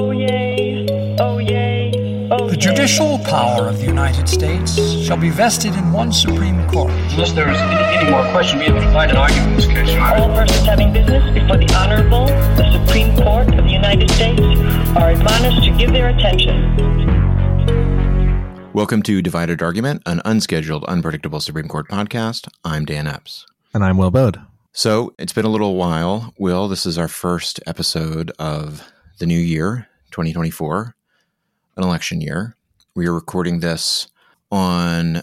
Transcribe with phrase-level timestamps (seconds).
[0.00, 0.86] Oh yay,
[1.18, 6.12] oh yay, oh The judicial power of the United States shall be vested in one
[6.12, 6.92] Supreme Court.
[6.92, 9.98] Unless there's any, any more question, we have to find an argument in this case.
[9.98, 14.40] All persons having business before the Honorable, the Supreme Court of the United States,
[14.96, 16.76] are admonished to give their attention.
[18.72, 22.46] Welcome to Divided Argument, an unscheduled, unpredictable Supreme Court podcast.
[22.64, 23.46] I'm Dan Epps.
[23.74, 24.40] And I'm Will Baude.
[24.70, 26.32] So it's been a little while.
[26.38, 28.88] Will, this is our first episode of
[29.18, 30.94] the new year, 2024,
[31.76, 32.56] an election year.
[32.94, 34.08] We are recording this
[34.50, 35.22] on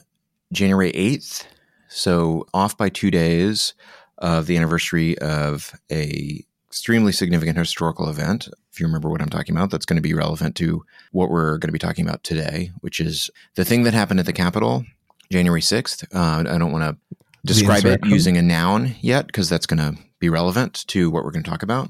[0.52, 1.45] January 8th,
[1.88, 3.73] so off by two days
[4.17, 8.49] of the anniversary of a extremely significant historical event.
[8.71, 11.58] If you remember what I'm talking about, that's going to be relevant to what we're
[11.58, 14.86] going to be talking about today, which is the thing that happened at the Capitol,
[15.31, 16.03] January 6th.
[16.13, 19.97] Uh, I don't want to describe it using a noun yet because that's going to
[20.20, 21.89] be relevant to what we're going to talk about.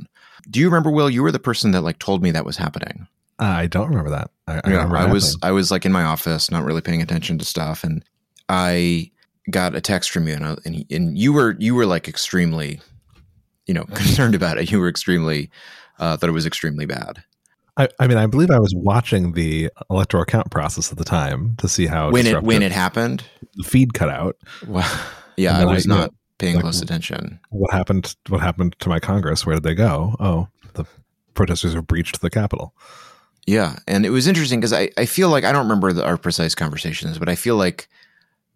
[0.49, 1.09] Do you remember, Will?
[1.09, 3.07] You were the person that like told me that was happening.
[3.39, 4.31] Uh, I don't remember that.
[4.47, 5.37] I, I Yeah, remember I was.
[5.43, 8.03] I was like in my office, not really paying attention to stuff, and
[8.47, 9.11] I
[9.51, 12.79] got a text from you, and I, and, and you were you were like extremely,
[13.67, 14.71] you know, concerned about it.
[14.71, 15.49] You were extremely
[15.99, 17.23] uh, thought it was extremely bad.
[17.77, 21.57] I, I mean, I believe I was watching the electoral count process at the time
[21.57, 24.37] to see how when it when it happened, the feed cut out.
[24.65, 24.89] well,
[25.35, 27.39] yeah, I I- was know, not paying like- close attention.
[27.49, 28.15] What happened?
[28.29, 29.45] What happened to my Congress?
[29.45, 30.15] Where did they go?
[30.19, 30.85] Oh, the
[31.33, 32.73] protesters have breached the Capitol.
[33.47, 36.17] Yeah, and it was interesting because I, I feel like I don't remember the, our
[36.17, 37.87] precise conversations, but I feel like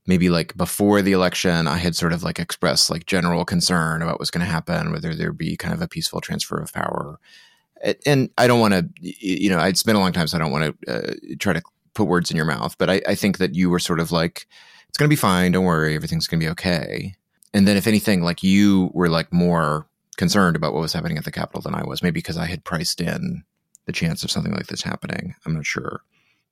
[0.07, 4.17] maybe like before the election, I had sort of like expressed like general concern about
[4.17, 7.19] what's going to happen, whether there be kind of a peaceful transfer of power.
[7.83, 10.39] And- And I don't want to, you know, it's been a long time, so I
[10.39, 11.61] don't want to uh, try to
[11.93, 14.47] put words in your mouth, but I, I think that you were sort of like,
[14.87, 17.13] it's going to be fine, don't worry, everything's going to be okay.
[17.53, 21.25] And then if anything, like you were like more concerned about what was happening at
[21.25, 23.43] the Capitol than I was, maybe because I had priced in
[23.85, 25.33] the chance of something like this happening.
[25.45, 26.01] I'm not sure.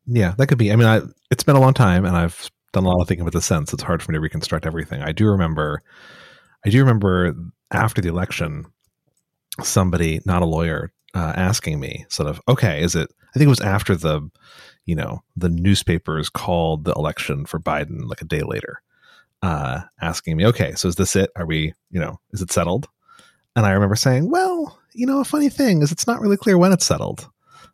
[0.07, 0.71] Yeah, that could be.
[0.71, 3.21] I mean, I, it's been a long time, and I've done a lot of thinking
[3.21, 3.73] about the sense.
[3.73, 5.01] It's hard for me to reconstruct everything.
[5.01, 5.83] I do remember.
[6.65, 7.35] I do remember
[7.71, 8.65] after the election,
[9.61, 13.11] somebody, not a lawyer, uh, asking me, sort of, okay, is it?
[13.29, 14.29] I think it was after the,
[14.85, 18.81] you know, the newspapers called the election for Biden like a day later,
[19.41, 21.31] uh, asking me, okay, so is this it?
[21.35, 22.87] Are we, you know, is it settled?
[23.55, 26.57] And I remember saying, well, you know, a funny thing is it's not really clear
[26.57, 27.27] when it's settled.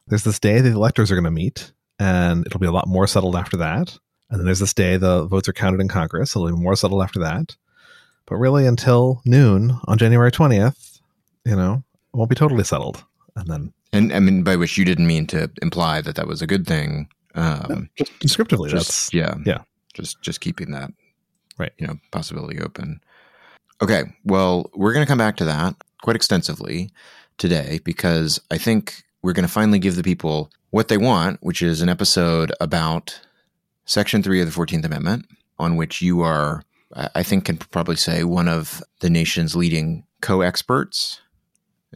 [0.07, 3.07] There's this day the electors are going to meet, and it'll be a lot more
[3.07, 3.97] settled after that.
[4.29, 6.35] And then there's this day the votes are counted in Congress.
[6.35, 7.56] It'll be more settled after that.
[8.25, 11.00] But really, until noon on January 20th,
[11.45, 13.03] you know, it won't be totally settled.
[13.35, 16.41] And then And I mean, by which you didn't mean to imply that that was
[16.41, 17.09] a good thing.
[17.35, 19.63] Um, just descriptively, just, that's yeah, yeah.
[19.94, 20.91] just just keeping that
[21.58, 21.72] Right.
[21.78, 23.02] you know, possibility open.
[23.81, 26.90] Okay, well, we're going to come back to that quite extensively
[27.38, 31.62] today because I think we're going to finally give the people what they want, which
[31.62, 33.22] is an episode about
[33.86, 35.25] Section Three of the Fourteenth Amendment,
[35.59, 36.63] on which you are,
[36.94, 41.22] I think, can probably say one of the nation's leading co-experts.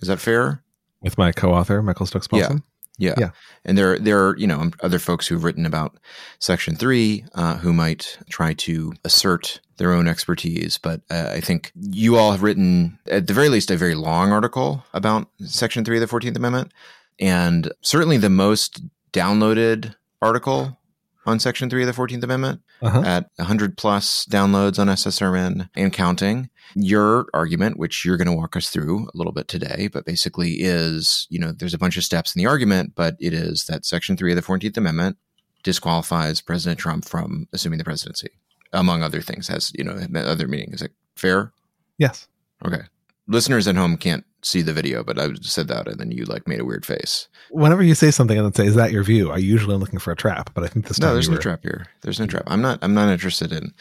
[0.01, 0.63] Is that fair?
[1.01, 2.63] with my co-author Michael Stokes Paulsen.
[2.97, 3.15] Yeah.
[3.17, 3.29] Yeah.
[3.63, 5.97] And there, there are, you know, other folks who've written about
[6.39, 10.77] Section 3 uh, who might try to assert their own expertise.
[10.77, 14.31] But uh, I think you all have written, at the very least, a very long
[14.31, 16.71] article about Section 3 of the 14th Amendment.
[17.19, 18.81] And certainly the most
[19.13, 20.79] downloaded article
[21.25, 23.01] on Section 3 of the 14th Amendment Uh-huh.
[23.03, 26.49] at 100 plus downloads on SSRN and counting.
[26.75, 30.55] Your argument, which you're going to walk us through a little bit today, but basically
[30.59, 33.85] is, you know, there's a bunch of steps in the argument, but it is that
[33.85, 35.17] Section 3 of the 14th Amendment
[35.63, 38.29] disqualifies President Trump from assuming the presidency,
[38.73, 40.71] among other things, has, you know, other meaning.
[40.73, 41.53] Is it fair?
[41.97, 42.27] Yes.
[42.65, 42.81] Okay.
[43.27, 46.47] Listeners at home can't see the video, but I said that and then you like
[46.47, 47.27] made a weird face.
[47.49, 49.99] Whenever you say something and then say, "Is that your view?" I usually am looking
[49.99, 51.87] for a trap, but I think this time No, there's no were- trap here.
[52.01, 52.43] There's no trap.
[52.47, 52.79] I'm not.
[52.81, 53.73] I'm not interested in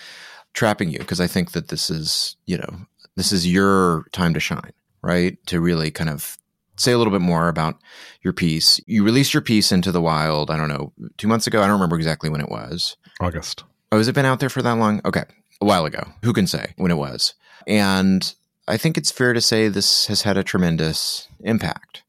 [0.54, 2.80] trapping you because I think that this is, you know,
[3.16, 4.72] this is your time to shine,
[5.02, 5.36] right?
[5.46, 6.38] To really kind of
[6.78, 7.76] say a little bit more about
[8.22, 8.80] your piece.
[8.86, 10.50] You released your piece into the wild.
[10.50, 11.60] I don't know, two months ago.
[11.62, 12.97] I don't remember exactly when it was.
[13.20, 13.64] August.
[13.92, 15.00] Oh, has it been out there for that long?
[15.04, 15.24] Okay,
[15.60, 16.02] a while ago.
[16.22, 17.34] Who can say when it was?
[17.66, 18.32] And
[18.68, 22.03] I think it's fair to say this has had a tremendous impact.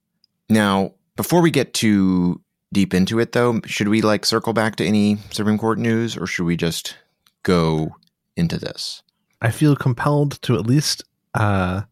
[0.49, 2.41] Now, before we get too
[2.73, 6.25] deep into it, though, should we like circle back to any Supreme Court news, or
[6.25, 6.97] should we just
[7.43, 7.95] go
[8.35, 9.03] into this?
[9.41, 11.83] I feel compelled to at least uh,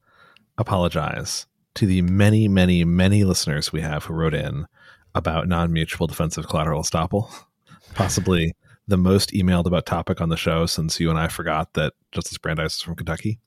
[0.58, 1.46] apologize
[1.76, 4.66] to the many, many, many listeners we have who wrote in
[5.14, 7.32] about non-mutual defensive collateral estoppel.
[7.94, 8.56] Possibly
[8.88, 12.38] the most emailed about topic on the show since you and I forgot that Justice
[12.38, 13.40] Brandeis is from Kentucky.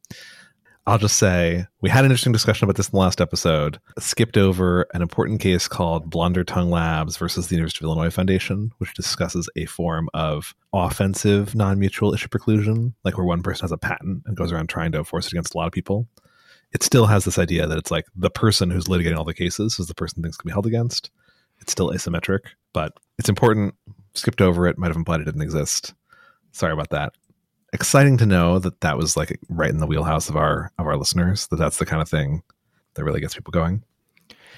[0.88, 3.78] I'll just say we had an interesting discussion about this in the last episode.
[3.98, 8.94] Skipped over an important case called Blonder-Tongue Labs versus the University of Illinois Foundation, which
[8.94, 13.76] discusses a form of offensive non mutual issue preclusion, like where one person has a
[13.76, 16.08] patent and goes around trying to enforce it against a lot of people.
[16.72, 19.78] It still has this idea that it's like the person who's litigating all the cases
[19.78, 21.10] is the person things can be held against.
[21.60, 23.74] It's still asymmetric, but it's important.
[24.14, 25.92] Skipped over it, might have implied it didn't exist.
[26.52, 27.12] Sorry about that
[27.72, 30.96] exciting to know that that was like right in the wheelhouse of our of our
[30.96, 32.42] listeners that that's the kind of thing
[32.94, 33.82] that really gets people going.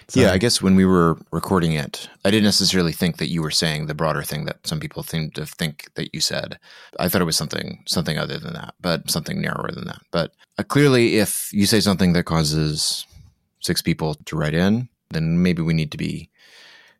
[0.08, 3.42] So, yeah i guess when we were recording it i didn't necessarily think that you
[3.42, 6.58] were saying the broader thing that some people seem to think that you said.
[6.98, 10.02] I thought it was something something other than that but something narrower than that.
[10.10, 13.06] But uh, clearly if you say something that causes
[13.60, 16.28] six people to write in then maybe we need to be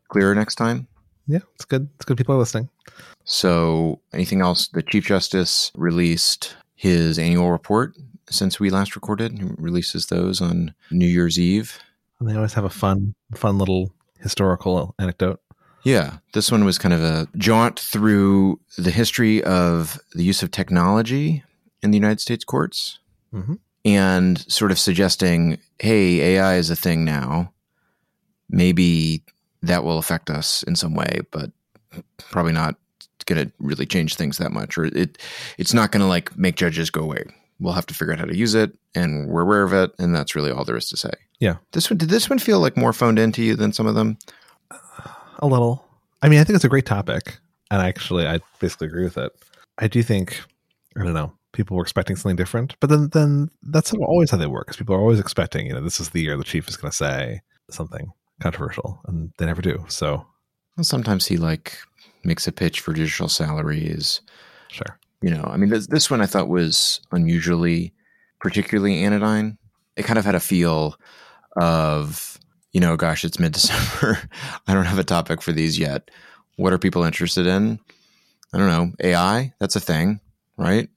[0.07, 0.87] clearer next time
[1.27, 2.69] yeah it's good it's good people are listening
[3.23, 4.67] so, anything else?
[4.67, 7.95] The Chief Justice released his annual report
[8.29, 9.37] since we last recorded.
[9.37, 11.79] He releases those on New Year's Eve.
[12.19, 15.39] And they always have a fun, fun little historical anecdote.
[15.83, 20.51] Yeah, this one was kind of a jaunt through the history of the use of
[20.51, 21.43] technology
[21.81, 22.99] in the United States courts
[23.33, 23.55] mm-hmm.
[23.83, 27.51] and sort of suggesting, hey, AI is a thing now.
[28.47, 29.23] Maybe
[29.61, 31.51] that will affect us in some way, but
[32.29, 32.75] probably not
[33.25, 35.17] going to really change things that much, or it
[35.57, 37.23] it's not going to like make judges go away.
[37.59, 40.15] We'll have to figure out how to use it, and we're aware of it, and
[40.15, 41.11] that's really all there is to say.
[41.39, 41.57] Yeah.
[41.73, 44.17] This one did this one feel like more phoned into you than some of them?
[45.39, 45.85] A little.
[46.21, 47.37] I mean, I think it's a great topic,
[47.69, 49.31] and actually, I basically agree with it.
[49.77, 50.41] I do think
[50.97, 54.47] I don't know people were expecting something different, but then then that's always how they
[54.47, 54.67] work.
[54.67, 56.91] Because people are always expecting, you know, this is the year the chief is going
[56.91, 58.11] to say something
[58.41, 59.85] controversial, and they never do.
[59.87, 60.25] So
[60.77, 61.77] well, sometimes he like
[62.23, 64.21] makes a pitch for judicial salaries.
[64.69, 64.97] Sure.
[65.21, 67.93] You know, I mean, this, this one I thought was unusually,
[68.39, 69.57] particularly anodyne.
[69.95, 70.95] It kind of had a feel
[71.57, 72.39] of,
[72.71, 74.19] you know, gosh, it's mid December.
[74.67, 76.09] I don't have a topic for these yet.
[76.55, 77.79] What are people interested in?
[78.53, 78.91] I don't know.
[79.01, 80.19] AI, that's a thing,
[80.57, 80.89] right?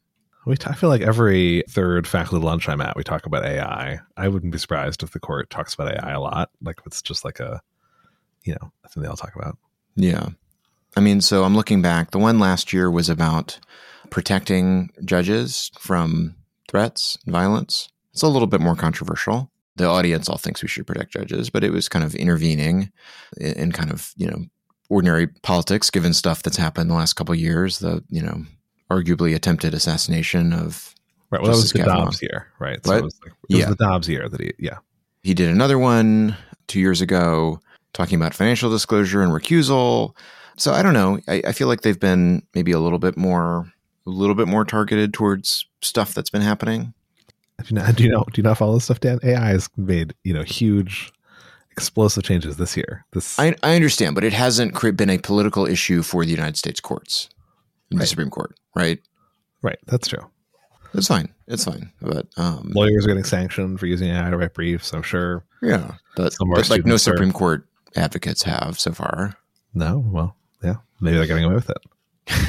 [0.46, 4.00] We t- I feel like every third faculty lunch I'm at, we talk about AI.
[4.16, 6.50] I wouldn't be surprised if the court talks about AI a lot.
[6.62, 7.62] Like it's just like a,
[8.44, 9.56] you know, a thing they all talk about.
[9.96, 10.28] Yeah.
[10.96, 12.10] I mean, so I'm looking back.
[12.10, 13.58] The one last year was about
[14.10, 16.36] protecting judges from
[16.68, 17.88] threats and violence.
[18.12, 19.50] It's a little bit more controversial.
[19.76, 22.92] The audience all thinks we should protect judges, but it was kind of intervening
[23.38, 24.44] in, in kind of, you know,
[24.88, 28.44] ordinary politics given stuff that's happened the last couple years, the, you know,
[29.02, 30.94] arguably attempted assassination of
[31.34, 31.42] Right.
[31.42, 32.04] Well, Justice that was the Kavanaugh.
[32.04, 32.86] Dobbs year, right?
[32.86, 33.66] So it was, like, it yeah.
[33.66, 34.78] was the Dobbs year that he, yeah.
[35.24, 36.36] He did another one
[36.68, 37.60] two years ago
[37.92, 40.16] talking about financial disclosure and recusal.
[40.56, 41.18] So I don't know.
[41.26, 43.72] I, I, feel like they've been maybe a little bit more,
[44.06, 46.94] a little bit more targeted towards stuff that's been happening.
[47.58, 48.24] Do you, know, do you know?
[48.32, 49.18] Do you not follow this stuff, Dan?
[49.24, 51.12] AI has made you know huge,
[51.70, 53.04] explosive changes this year.
[53.12, 56.80] This I, I understand, but it hasn't been a political issue for the United States
[56.80, 57.28] courts,
[57.92, 58.00] right.
[58.00, 59.00] the Supreme Court, right?
[59.62, 59.78] Right.
[59.86, 60.30] That's true.
[60.94, 61.34] It's fine.
[61.48, 61.90] It's fine.
[62.00, 64.92] But um, lawyers are getting sanctioned for using AI to write briefs.
[64.94, 65.44] I'm sure.
[65.60, 69.36] Yeah, but, but like no Supreme are, Court advocates have so far.
[69.74, 69.98] No.
[70.06, 72.46] Well, yeah, maybe they're getting away with it.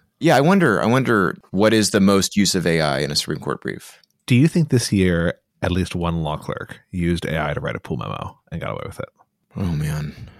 [0.20, 0.82] yeah, I wonder.
[0.82, 4.00] I wonder what is the most use of AI in a Supreme Court brief.
[4.26, 7.80] Do you think this year at least one law clerk used AI to write a
[7.80, 9.08] pool memo and got away with it?
[9.56, 10.30] Oh man,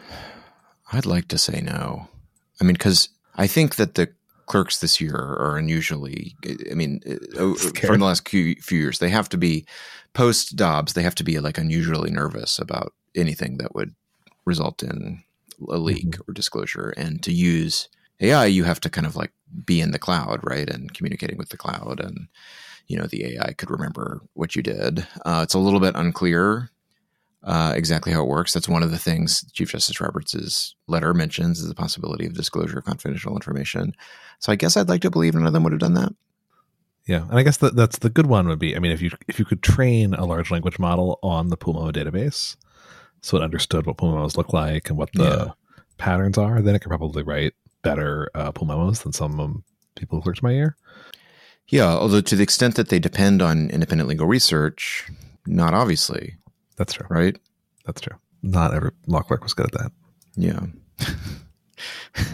[0.90, 2.08] I'd like to say no.
[2.60, 4.08] I mean, because I think that the
[4.52, 6.36] clerks this year are unusually.
[6.70, 7.54] I mean, uh,
[7.86, 9.64] from the last few, few years, they have to be
[10.12, 10.92] post Dobbs.
[10.92, 13.94] They have to be like unusually nervous about anything that would
[14.44, 15.22] result in
[15.70, 16.30] a leak mm-hmm.
[16.30, 16.92] or disclosure.
[16.98, 17.88] And to use
[18.20, 19.32] AI, you have to kind of like
[19.64, 20.68] be in the cloud, right?
[20.68, 21.98] And communicating with the cloud.
[21.98, 22.28] And,
[22.88, 25.06] you know, the AI could remember what you did.
[25.24, 26.70] Uh, it's a little bit unclear
[27.44, 28.52] uh, exactly how it works.
[28.52, 32.78] That's one of the things Chief Justice Roberts's letter mentions is the possibility of disclosure
[32.78, 33.94] of confidential information.
[34.38, 36.14] So I guess I'd like to believe none of them would have done that.
[37.06, 38.76] Yeah, and I guess that that's the good one would be.
[38.76, 41.92] I mean, if you if you could train a large language model on the Puma
[41.92, 42.56] database,
[43.22, 45.52] so it understood what memos look like and what the yeah.
[45.98, 49.64] patterns are, then it could probably write better uh, memos than some um,
[49.96, 50.76] people who clerked my ear.
[51.68, 55.10] Yeah, although to the extent that they depend on independent legal research,
[55.46, 56.36] not obviously.
[56.82, 57.06] That's true.
[57.08, 57.38] Right?
[57.86, 58.16] That's true.
[58.42, 59.92] Not every law clerk was good at that.
[60.34, 60.66] Yeah.
[62.16, 62.24] Do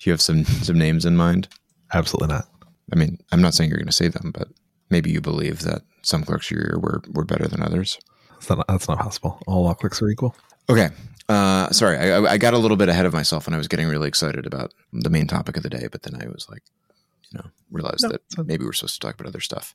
[0.00, 1.48] you have some some names in mind?
[1.92, 2.48] Absolutely not.
[2.92, 4.46] I mean, I'm not saying you're going to say them, but
[4.88, 7.98] maybe you believe that some clerks here were were better than others.
[8.34, 9.42] That's not, that's not possible.
[9.48, 10.36] All law clerks are equal.
[10.70, 10.90] Okay.
[11.28, 13.88] Uh, sorry, I, I got a little bit ahead of myself when I was getting
[13.88, 16.62] really excited about the main topic of the day, but then I was like,
[17.32, 19.74] you know realized No, that maybe we're supposed to talk about other stuff.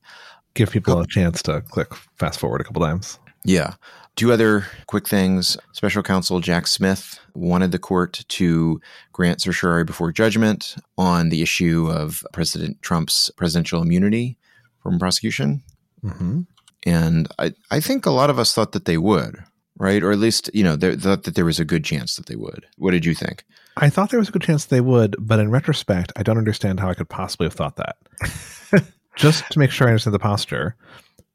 [0.53, 3.19] Give people a chance to click fast forward a couple times.
[3.47, 3.75] Yeah.
[4.17, 5.57] Two other quick things.
[5.71, 8.81] Special counsel Jack Smith wanted the court to
[9.13, 14.37] grant certiorari before judgment on the issue of President Trump's presidential immunity
[14.83, 15.63] from prosecution.
[16.01, 16.41] hmm
[16.85, 19.37] And I, I think a lot of us thought that they would,
[19.77, 20.03] right?
[20.03, 22.35] Or at least, you know, they thought that there was a good chance that they
[22.35, 22.65] would.
[22.77, 23.45] What did you think?
[23.77, 26.79] I thought there was a good chance they would, but in retrospect, I don't understand
[26.79, 28.83] how I could possibly have thought that.
[29.15, 30.75] Just to make sure I understand the posture,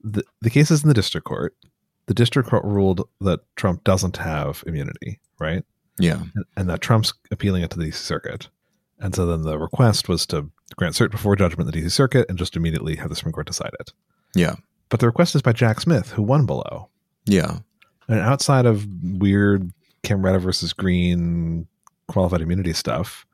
[0.03, 1.55] the, the case is in the district court.
[2.07, 5.65] The district court ruled that Trump doesn't have immunity, right?
[5.99, 6.23] Yeah.
[6.35, 8.49] and, and that Trump's appealing it to the DC Circuit.
[8.99, 12.27] And so then the request was to grant cert before judgment in the DC Circuit
[12.29, 13.93] and just immediately have the Supreme Court decide it.
[14.35, 14.55] Yeah.
[14.89, 16.89] But the request is by Jack Smith, who won below.
[17.25, 17.59] Yeah.
[18.09, 21.67] And outside of weird Camreta versus Green
[22.09, 23.27] qualified immunity stuff,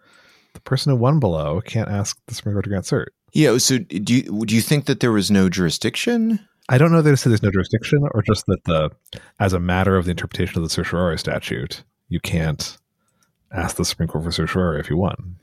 [0.54, 3.06] the person who won below can't ask the Supreme Court to grant cert.
[3.32, 3.58] Yeah.
[3.58, 6.40] So do you, do you think that there was no jurisdiction?
[6.68, 8.90] I don't know that say there's no jurisdiction or just that the
[9.40, 12.76] as a matter of the interpretation of the certiorari statute, you can't
[13.52, 15.36] ask the Supreme Court for certiorari if you won.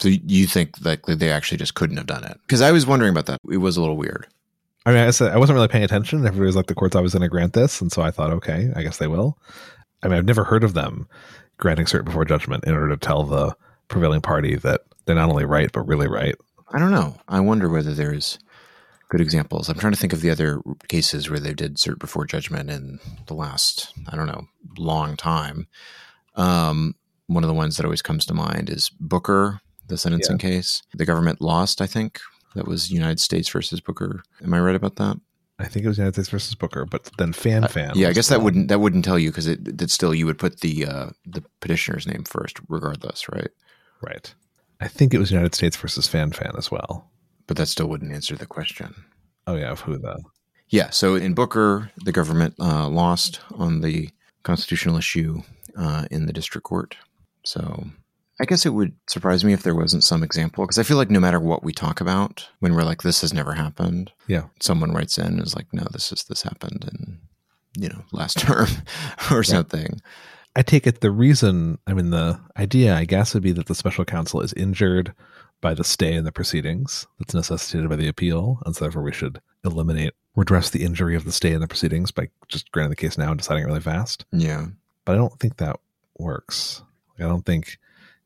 [0.00, 2.38] So you think that they actually just couldn't have done it?
[2.42, 3.40] Because I was wondering about that.
[3.50, 4.28] It was a little weird.
[4.86, 6.20] I mean, I, said, I wasn't really paying attention.
[6.20, 7.80] Everybody was like, the court's always going to grant this.
[7.80, 9.36] And so I thought, okay, I guess they will.
[10.02, 11.08] I mean, I've never heard of them
[11.58, 13.54] granting cert before judgment in order to tell the
[13.88, 16.36] prevailing party that they're not only right, but really right.
[16.72, 17.16] I don't know.
[17.26, 18.38] I wonder whether there's
[19.08, 19.68] good examples.
[19.68, 23.00] I'm trying to think of the other cases where they did cert before judgment in
[23.26, 24.46] the last, I don't know,
[24.76, 25.66] long time.
[26.34, 26.94] Um,
[27.26, 30.82] one of the ones that always comes to mind is Booker, the sentencing case.
[30.94, 32.20] The government lost, I think.
[32.54, 34.22] That was United States versus Booker.
[34.42, 35.18] Am I right about that?
[35.58, 37.90] I think it was United States versus Booker, but then Fanfan.
[37.90, 40.24] Uh, yeah, I guess that wouldn't that wouldn't tell you because it that still you
[40.24, 43.50] would put the uh, the petitioner's name first, regardless, right?
[44.00, 44.32] Right.
[44.80, 47.10] I think it was United States versus Fanfan as well.
[47.48, 48.94] But that still wouldn't answer the question.
[49.48, 50.22] Oh, yeah, of who the.
[50.68, 50.90] Yeah.
[50.90, 54.10] So in Booker, the government uh, lost on the
[54.44, 55.42] constitutional issue
[55.76, 56.96] uh, in the district court.
[57.44, 57.86] So
[58.40, 61.10] I guess it would surprise me if there wasn't some example because I feel like
[61.10, 64.44] no matter what we talk about, when we're like, this has never happened, Yeah.
[64.60, 67.18] someone writes in and is like, no, this is this happened in
[67.82, 68.68] you know last term
[69.30, 70.00] or something.
[70.54, 73.74] I take it the reason, I mean, the idea, I guess, would be that the
[73.74, 75.14] special counsel is injured
[75.60, 78.60] by the stay in the proceedings that's necessitated by the appeal.
[78.64, 82.10] And so, therefore, we should eliminate, redress the injury of the stay in the proceedings
[82.10, 84.24] by just granting the case now and deciding it really fast.
[84.32, 84.66] Yeah.
[85.04, 85.76] But I don't think that
[86.18, 86.82] works.
[87.18, 87.78] I don't think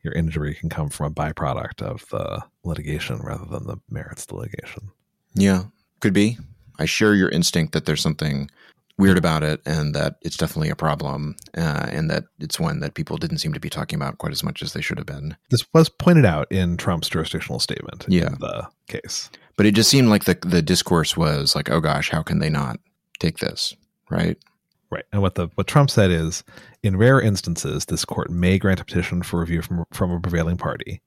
[0.02, 4.28] your injury can come from a byproduct of the litigation rather than the merits of
[4.28, 4.90] the litigation.
[5.34, 5.64] Yeah,
[6.00, 6.38] could be.
[6.78, 8.50] I share your instinct that there's something
[8.98, 12.94] weird about it and that it's definitely a problem uh, and that it's one that
[12.94, 15.36] people didn't seem to be talking about quite as much as they should have been.
[15.50, 18.26] This was pointed out in Trump's jurisdictional statement Yeah.
[18.28, 19.30] in the case.
[19.56, 22.50] But it just seemed like the the discourse was like, oh gosh, how can they
[22.50, 22.78] not
[23.18, 23.74] take this?
[24.10, 24.36] Right?
[24.90, 25.04] Right.
[25.12, 26.44] And what the what Trump said is
[26.82, 30.58] in rare instances this court may grant a petition for review from from a prevailing
[30.58, 31.00] party,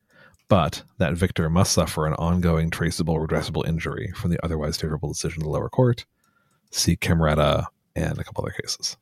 [0.48, 5.42] but that victor must suffer an ongoing traceable redressable injury from the otherwise favorable decision
[5.42, 6.06] of the lower court.
[6.72, 7.66] See Camreta
[7.96, 8.98] and a couple other cases.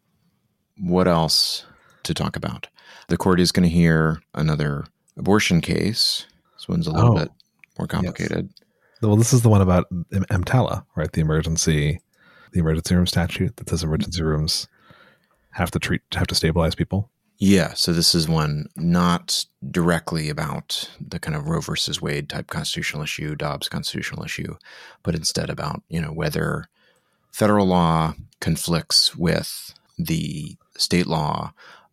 [0.80, 1.66] What else
[2.04, 2.68] to talk about?
[3.08, 4.86] The court is going to hear another
[5.18, 6.26] abortion case.
[6.56, 7.20] This one's a little Oh.
[7.22, 7.32] bit
[7.78, 8.50] more complicated.
[9.02, 11.12] Well, this is the one about M- EMTALA, right?
[11.12, 12.00] The emergency
[12.54, 14.68] the emergency room statute that says emergency rooms
[15.54, 17.10] have to treat have to stabilize people.
[17.40, 22.48] Yeah, so this is one not directly about the kind of Roe versus Wade type
[22.48, 24.56] constitutional issue, Dobbs constitutional issue,
[25.02, 26.66] but instead about, you know, whether
[27.34, 31.52] federal law conflicts with the state law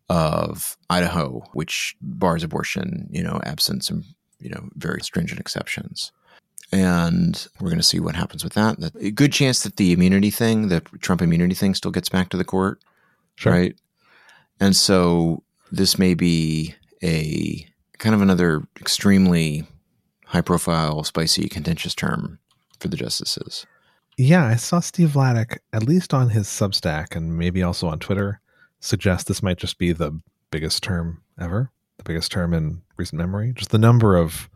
[0.09, 4.03] of Idaho, which bars abortion, you know, absent some,
[4.39, 6.11] you know, very stringent exceptions.
[6.71, 8.79] And we're going to see what happens with that.
[8.79, 12.29] That- A good chance that the immunity thing, the Trump immunity thing, still gets back
[12.29, 12.81] to the court
[13.51, 13.75] right?
[14.59, 17.65] And so this may be a
[17.97, 19.65] kind of another extremely
[20.25, 22.39] high profile, spicy, contentious term
[22.79, 23.65] for the justices.
[24.17, 28.39] Yeah, I saw Steve Vladeck, at least on his Substack and maybe also on Twitter,
[28.79, 30.19] suggest this might just be the
[30.51, 33.53] biggest term ever, the biggest term in recent memory.
[33.55, 34.49] Just the number of,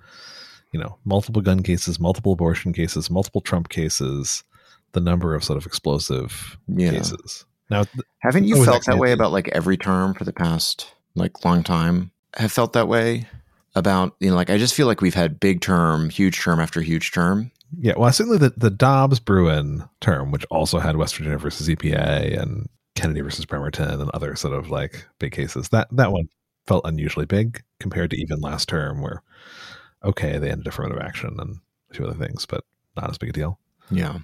[0.72, 4.44] you know, multiple gun cases, multiple abortion cases, multiple Trump cases,
[4.92, 6.92] the number of sort of explosive Yeah.
[6.92, 7.46] cases.
[7.70, 7.86] Now,
[8.20, 11.64] Haven't you oh, felt that way about like every term for the past like long
[11.64, 12.12] time?
[12.36, 13.28] Have felt that way
[13.74, 16.82] about, you know, like I just feel like we've had big term, huge term after
[16.82, 17.52] huge term.
[17.78, 22.42] Yeah, well, certainly the, the Dobbs Bruen term, which also had West Virginia versus EPA
[22.42, 26.30] and Kennedy versus Bremerton and other sort of like big cases, that, that one
[26.68, 29.22] felt unusually big compared to even last term where,
[30.04, 31.58] okay, they ended affirmative action and
[31.92, 32.64] a few other things, but
[32.96, 33.60] not as big a deal.
[33.92, 34.20] Yeah.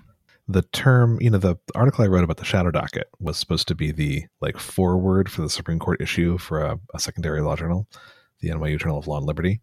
[0.48, 3.76] The term, you know, the article I wrote about the shadow docket was supposed to
[3.76, 7.88] be the like foreword for the Supreme Court issue for a, a secondary law journal,
[8.40, 9.62] the NYU Journal of Law and Liberty.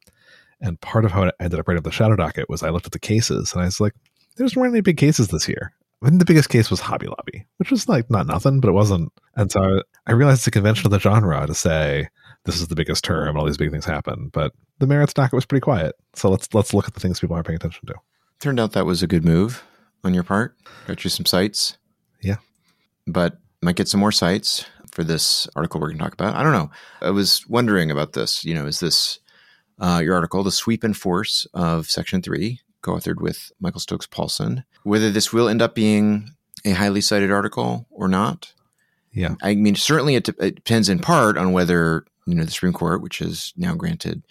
[0.61, 2.87] And part of how I ended up writing up the shadow docket was I looked
[2.87, 3.95] at the cases and I was like,
[4.37, 5.73] there's weren't any big cases this year.
[6.03, 8.73] I think the biggest case was Hobby Lobby, which was like not nothing, but it
[8.73, 9.13] wasn't.
[9.37, 12.09] And so I, I realized it's a convention of the genre to say
[12.45, 14.31] this is the biggest term and all these big things happen.
[14.33, 15.97] But the merits docket was pretty quiet.
[16.15, 17.95] So let's let's look at the things people aren't paying attention to.
[18.41, 19.65] Turned out that was a good move
[20.05, 20.57] on your part.
[20.87, 21.79] Got you some cites.
[22.23, 22.37] Yeah.
[23.07, 26.37] But might get some more cites for this article we're going to talk about.
[26.37, 26.71] I don't know.
[27.03, 28.45] I was wondering about this.
[28.45, 29.19] You know, is this
[29.79, 34.07] uh, your article, The Sweep and Force of Section 3, co authored with Michael Stokes
[34.07, 36.31] Paulsen, whether this will end up being
[36.65, 38.53] a highly cited article or not?
[39.13, 39.35] Yeah.
[39.43, 43.03] I mean, certainly it, it depends in part on whether, you know, the Supreme Court,
[43.03, 44.23] which has now granted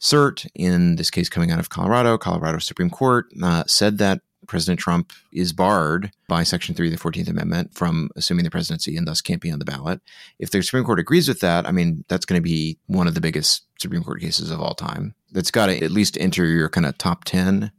[0.00, 4.80] cert in this case coming out of Colorado, Colorado Supreme Court, uh, said that President
[4.80, 9.06] Trump is barred by Section 3 of the 14th Amendment from assuming the presidency and
[9.06, 10.00] thus can't be on the ballot.
[10.38, 13.14] If the Supreme Court agrees with that, I mean, that's going to be one of
[13.14, 15.14] the biggest Supreme Court cases of all time.
[15.32, 17.72] That's got to at least enter your kind of top 10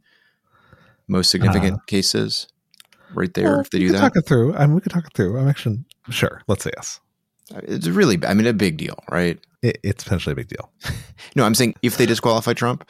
[1.08, 2.48] most significant uh, cases
[3.14, 4.00] right there well, if they do that.
[4.00, 4.54] talk it through.
[4.54, 5.38] I mean, we could talk it through.
[5.38, 6.42] I'm actually sure.
[6.46, 7.00] Let's say yes.
[7.62, 9.38] It's really, I mean, a big deal, right?
[9.62, 10.70] It, it's potentially a big deal.
[11.36, 12.88] no, I'm saying if they disqualify Trump,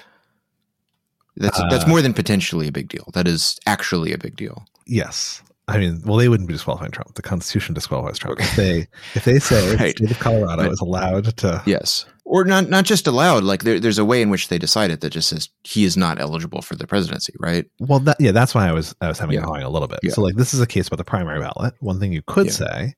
[1.39, 3.09] that's uh, that's more than potentially a big deal.
[3.15, 4.65] That is actually a big deal.
[4.87, 5.43] Yes.
[5.69, 7.15] I mean, well, they wouldn't be disqualifying Trump.
[7.15, 8.41] The Constitution disqualifies Trump.
[8.41, 9.95] If they if they say right.
[9.97, 10.73] the state of Colorado right.
[10.73, 13.45] is allowed to, yes, or not not just allowed.
[13.45, 15.95] Like there, there's a way in which they decide it that just says he is
[15.95, 17.67] not eligible for the presidency, right?
[17.81, 19.45] Well, that, yeah, that's why I was I was having yeah.
[19.45, 20.01] a little bit.
[20.03, 20.13] Yeah.
[20.13, 21.75] So like this is a case about the primary ballot.
[21.81, 22.53] One thing you could yeah.
[22.53, 22.95] say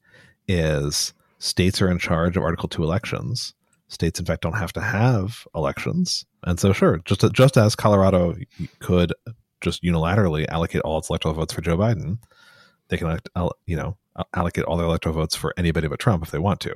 [0.46, 3.52] is states are in charge of Article Two elections.
[3.90, 8.36] States, in fact, don't have to have elections, and so sure, just just as Colorado
[8.78, 9.12] could
[9.60, 12.18] just unilaterally allocate all its electoral votes for Joe Biden,
[12.88, 13.96] they can uh, you know
[14.34, 16.74] allocate all their electoral votes for anybody but Trump if they want to.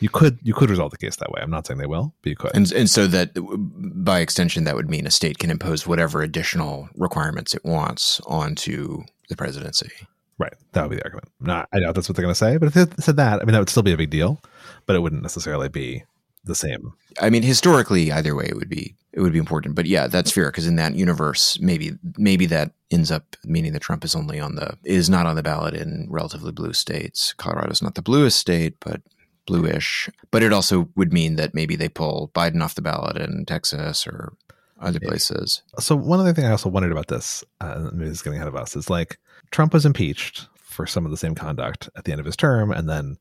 [0.00, 1.40] You could you could resolve the case that way.
[1.42, 2.52] I'm not saying they will, but you could.
[2.54, 6.88] And and so that by extension, that would mean a state can impose whatever additional
[6.94, 9.90] requirements it wants onto the presidency.
[10.38, 10.54] Right.
[10.72, 11.28] That would be the argument.
[11.40, 13.44] Not, I doubt that's what they're going to say, but if they said that, I
[13.44, 14.40] mean, that would still be a big deal,
[14.86, 16.04] but it wouldn't necessarily be
[16.48, 16.92] the same.
[17.20, 19.74] I mean, historically, either way, it would be it would be important.
[19.74, 23.82] But yeah, that's fair because in that universe, maybe maybe that ends up meaning that
[23.82, 27.32] Trump is only on the is not on the ballot in relatively blue states.
[27.34, 29.00] Colorado's not the bluest state, but
[29.46, 30.10] bluish.
[30.30, 34.06] But it also would mean that maybe they pull Biden off the ballot in Texas
[34.06, 34.34] or
[34.80, 35.62] other places.
[35.80, 38.48] So one other thing I also wondered about this, uh, maybe this is getting ahead
[38.48, 39.18] of us, is like
[39.50, 42.70] Trump was impeached for some of the same conduct at the end of his term,
[42.70, 43.16] and then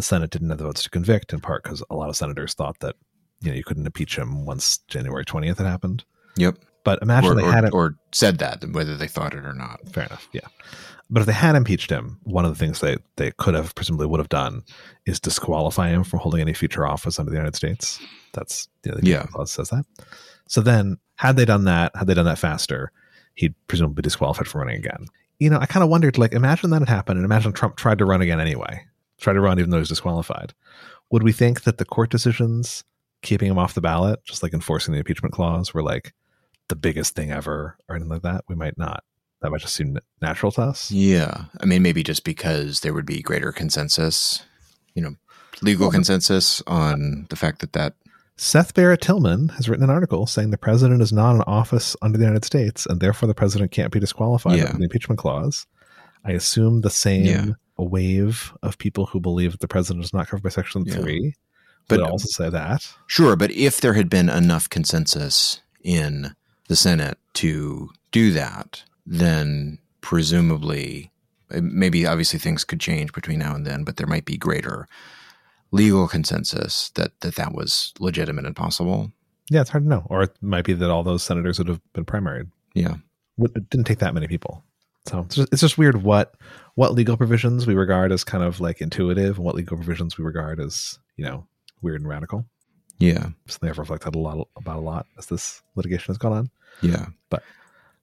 [0.00, 2.54] the Senate didn't have the votes to convict, in part because a lot of senators
[2.54, 2.96] thought that
[3.40, 6.04] you know you couldn't impeach him once January twentieth had happened.
[6.36, 6.58] Yep.
[6.82, 9.80] But imagine or, they or, had or said that, whether they thought it or not.
[9.92, 10.28] Fair enough.
[10.32, 10.48] Yeah.
[11.10, 14.06] But if they had impeached him, one of the things they, they could have presumably
[14.06, 14.62] would have done
[15.06, 18.00] is disqualify him from holding any future office under the United States.
[18.32, 19.24] That's you know, the yeah.
[19.24, 19.84] clause says that.
[20.46, 22.92] So then, had they done that, had they done that faster,
[23.34, 25.06] he'd presumably be disqualified from running again.
[25.38, 27.98] You know, I kind of wondered, like, imagine that had happened, and imagine Trump tried
[27.98, 28.84] to run again anyway,
[29.20, 30.54] tried to run even though he's disqualified.
[31.10, 32.84] Would we think that the court decisions
[33.22, 36.14] keeping him off the ballot, just like enforcing the impeachment clause, were like
[36.68, 38.44] the biggest thing ever, or anything like that?
[38.48, 39.04] We might not
[39.40, 40.90] that might just seem natural to us.
[40.90, 41.44] Yeah.
[41.60, 44.44] I mean, maybe just because there would be greater consensus,
[44.94, 45.14] you know,
[45.62, 47.94] legal well, consensus on the fact that that.
[48.36, 52.16] Seth Barrett Tillman has written an article saying the president is not in office under
[52.16, 54.66] the United States and therefore the president can't be disqualified yeah.
[54.66, 55.66] under the impeachment clause.
[56.24, 57.46] I assume the same yeah.
[57.84, 60.94] Wave of people who believe that the president is not covered by Section yeah.
[60.94, 61.34] 3
[61.90, 62.88] but also say that.
[63.06, 63.36] Sure.
[63.36, 66.34] But if there had been enough consensus in
[66.68, 71.10] the Senate to do that, then presumably,
[71.50, 74.86] maybe obviously things could change between now and then, but there might be greater
[75.72, 79.12] legal consensus that that, that was legitimate and possible.
[79.50, 80.06] Yeah, it's hard to know.
[80.06, 82.48] Or it might be that all those senators would have been primaried.
[82.74, 82.96] Yeah.
[83.38, 84.64] It didn't take that many people.
[85.06, 86.34] So it's just, it's just weird what
[86.74, 90.24] what legal provisions we regard as kind of like intuitive and what legal provisions we
[90.24, 91.46] regard as, you know,
[91.82, 92.46] weird and radical.
[92.98, 93.30] Yeah.
[93.46, 96.50] something I've reflected a lot about a lot as this litigation has gone on.
[96.82, 97.06] Yeah.
[97.30, 97.42] But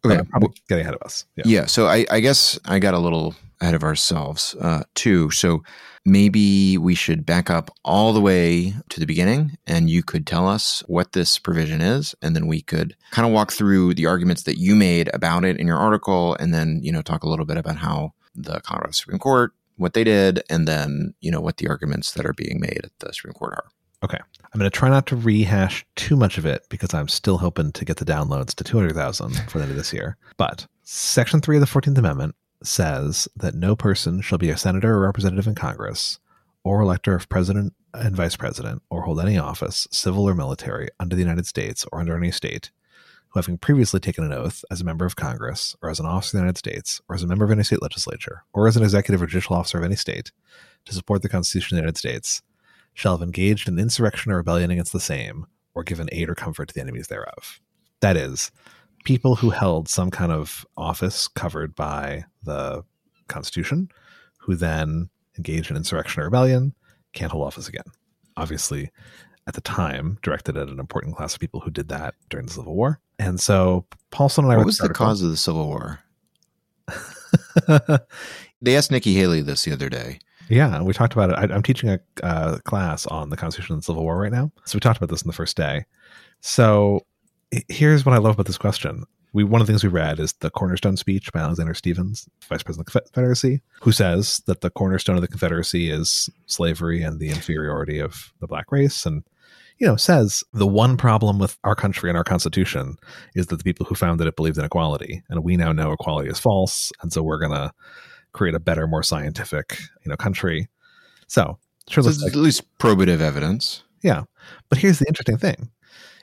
[0.06, 1.26] Okay, probably getting ahead of us.
[1.36, 1.44] Yeah.
[1.46, 5.32] yeah so I, I, guess I got a little ahead of ourselves uh, too.
[5.32, 5.64] So
[6.06, 10.48] maybe we should back up all the way to the beginning, and you could tell
[10.48, 14.44] us what this provision is, and then we could kind of walk through the arguments
[14.44, 17.46] that you made about it in your article, and then you know talk a little
[17.46, 21.58] bit about how the Colorado Supreme Court what they did, and then you know what
[21.58, 23.70] the arguments that are being made at the Supreme Court are.
[24.04, 24.20] Okay.
[24.54, 27.72] I'm going to try not to rehash too much of it because I'm still hoping
[27.74, 30.18] to get the downloads to 200,000 for the end of this year.
[30.38, 34.94] But Section 3 of the 14th Amendment says that no person shall be a senator
[34.94, 36.20] or representative in Congress
[36.64, 41.16] or elector of president and vice president or hold any office, civil or military, under
[41.16, 42.72] the United States or under any state,
[43.30, 46.38] who having previously taken an oath as a member of Congress or as an officer
[46.38, 48.84] of the United States or as a member of any state legislature or as an
[48.84, 50.32] executive or judicial officer of any state
[50.86, 52.42] to support the Constitution of the United States
[52.98, 56.68] shall have engaged in insurrection or rebellion against the same or given aid or comfort
[56.68, 57.60] to the enemies thereof.
[58.00, 58.50] That is,
[59.06, 62.84] people who held some kind of office covered by the
[63.28, 63.90] Constitution,
[64.40, 66.74] who then engaged in insurrection or rebellion,
[67.14, 67.84] can't hold office again.
[68.36, 68.90] Obviously,
[69.46, 72.54] at the time, directed at an important class of people who did that during the
[72.54, 73.00] Civil War.
[73.20, 76.00] And so Paulsen and I What was the article- cause of the Civil War?
[78.60, 80.18] They asked Nikki Haley this the other day.
[80.50, 81.34] Yeah, we talked about it.
[81.34, 84.52] I, I'm teaching a uh, class on the Constitution and the Civil War right now,
[84.66, 85.86] so we talked about this in the first day.
[86.42, 87.06] So
[87.68, 89.04] here's what I love about this question.
[89.34, 92.64] We one of the things we read is the cornerstone speech by Alexander Stephens, Vice
[92.64, 97.20] President of the Confederacy, who says that the cornerstone of the Confederacy is slavery and
[97.20, 99.24] the inferiority of the black race, and
[99.80, 102.96] you know says the one problem with our country and our Constitution
[103.36, 106.30] is that the people who founded it believed in equality, and we now know equality
[106.30, 107.74] is false, and so we're gonna
[108.38, 110.68] create a better, more scientific, you know, country.
[111.28, 111.58] So
[111.90, 113.84] sure So like at least probative evidence.
[114.02, 114.24] yeah.
[114.70, 115.70] But here's the interesting thing: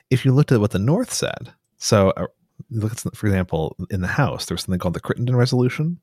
[0.09, 2.27] if you looked at what the North said, so uh,
[2.71, 5.99] look at, for example, in the House, there was something called the Crittenden Resolution,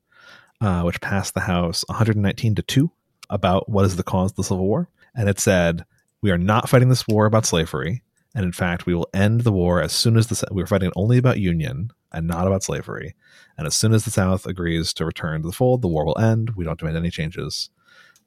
[0.61, 2.91] uh, which passed the House 119 to two
[3.29, 5.83] about what is the cause of the Civil War, and it said
[6.21, 8.01] we are not fighting this war about slavery,
[8.35, 11.17] and in fact, we will end the war as soon as the we're fighting only
[11.17, 13.15] about union and not about slavery.
[13.57, 16.17] And as soon as the South agrees to return to the fold, the war will
[16.19, 16.51] end.
[16.55, 17.69] We don't demand any changes.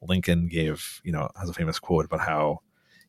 [0.02, 2.60] Lincoln gave, you know, has a famous quote about how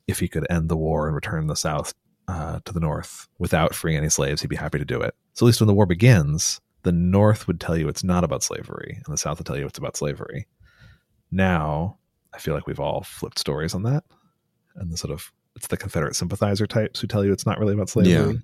[0.07, 1.93] if he could end the war and return the South
[2.27, 5.13] uh, to the North without freeing any slaves, he'd be happy to do it.
[5.33, 8.43] So at least when the war begins, the North would tell you it's not about
[8.43, 10.47] slavery, and the South would tell you it's about slavery.
[11.31, 11.97] Now,
[12.33, 14.03] I feel like we've all flipped stories on that,
[14.75, 17.73] and the sort of it's the Confederate sympathizer types who tell you it's not really
[17.73, 18.39] about slavery, Yeah.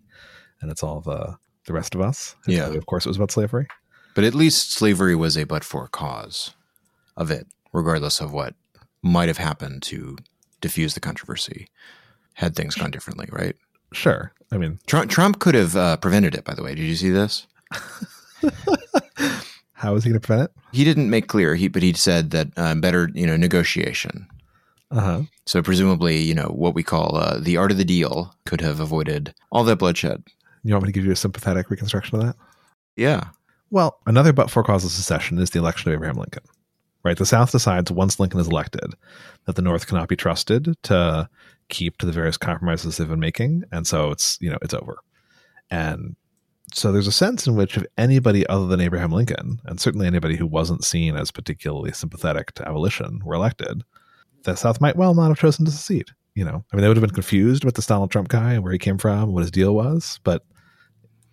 [0.62, 2.36] and it's all the the rest of us.
[2.47, 2.67] Yeah.
[2.67, 3.67] of course, it was about slavery.
[4.15, 6.52] But at least slavery was a but for cause
[7.17, 8.56] of it, regardless of what
[9.02, 10.17] might have happened to
[10.62, 11.67] diffuse the controversy
[12.36, 13.56] had things gone differently, right?
[13.91, 16.73] Sure, I mean, Trump, Trump could have uh, prevented it, by the way.
[16.73, 17.45] Did you see this?
[19.73, 20.52] how is he going to prevent it?
[20.71, 24.28] He didn't make clear, he, but he said that uh, better, you know, negotiation.
[24.91, 25.21] Uh huh.
[25.45, 28.80] So presumably, you know, what we call uh, the art of the deal could have
[28.80, 30.23] avoided all that bloodshed.
[30.63, 32.36] You want me to give you a sympathetic reconstruction of that?
[32.95, 33.30] Yeah.
[33.69, 36.43] Well, another but for cause of secession is the election of Abraham Lincoln.
[37.04, 37.17] Right?
[37.17, 38.93] The South decides once Lincoln is elected
[39.45, 41.30] that the North cannot be trusted to
[41.67, 43.63] keep to the various compromises they've been making.
[43.73, 44.97] And so it's, you know, it's over.
[45.69, 46.15] And
[46.71, 50.38] so there's a sense in which if anybody other than Abraham Lincoln, and certainly anybody
[50.38, 53.84] who wasn't seen as particularly sympathetic to abolition, were elected,
[54.43, 56.10] the South might well not have chosen to secede.
[56.36, 58.63] You know, I mean, they would have been confused with this Donald Trump guy and
[58.63, 60.43] where he came from, what his deal was, but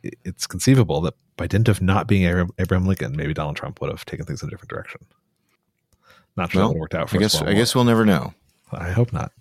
[0.02, 3.90] it's conceivable that by dint of not being Abraham, Abraham Lincoln, maybe Donald Trump would
[3.90, 5.00] have taken things in a different direction.
[6.36, 8.34] Not sure Well, that it worked out for I guess I guess we'll never know.
[8.72, 9.32] I hope not,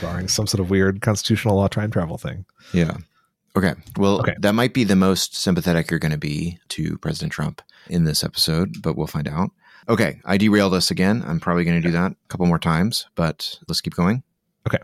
[0.00, 2.44] barring some sort of weird constitutional law time travel thing.
[2.72, 2.96] Yeah.
[3.56, 3.74] Okay.
[3.96, 4.34] Well, Okay.
[4.40, 8.22] that might be the most sympathetic you're going to be to President Trump in this
[8.24, 9.50] episode, but we'll find out.
[9.88, 10.20] Okay.
[10.24, 11.24] I derailed us again.
[11.26, 14.22] I'm probably going to do that a couple more times, but let's keep going.
[14.66, 14.78] Okay.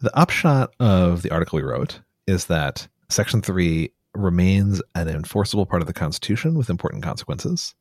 [0.00, 5.82] The upshot of the article we wrote is that Section 3 remains an enforceable part
[5.82, 7.74] of the Constitution with important consequences.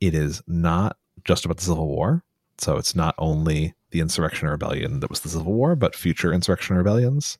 [0.00, 2.22] It is not just about the Civil War.
[2.58, 6.32] So it's not only the insurrection or rebellion that was the Civil War, but future
[6.32, 7.38] insurrection or rebellions.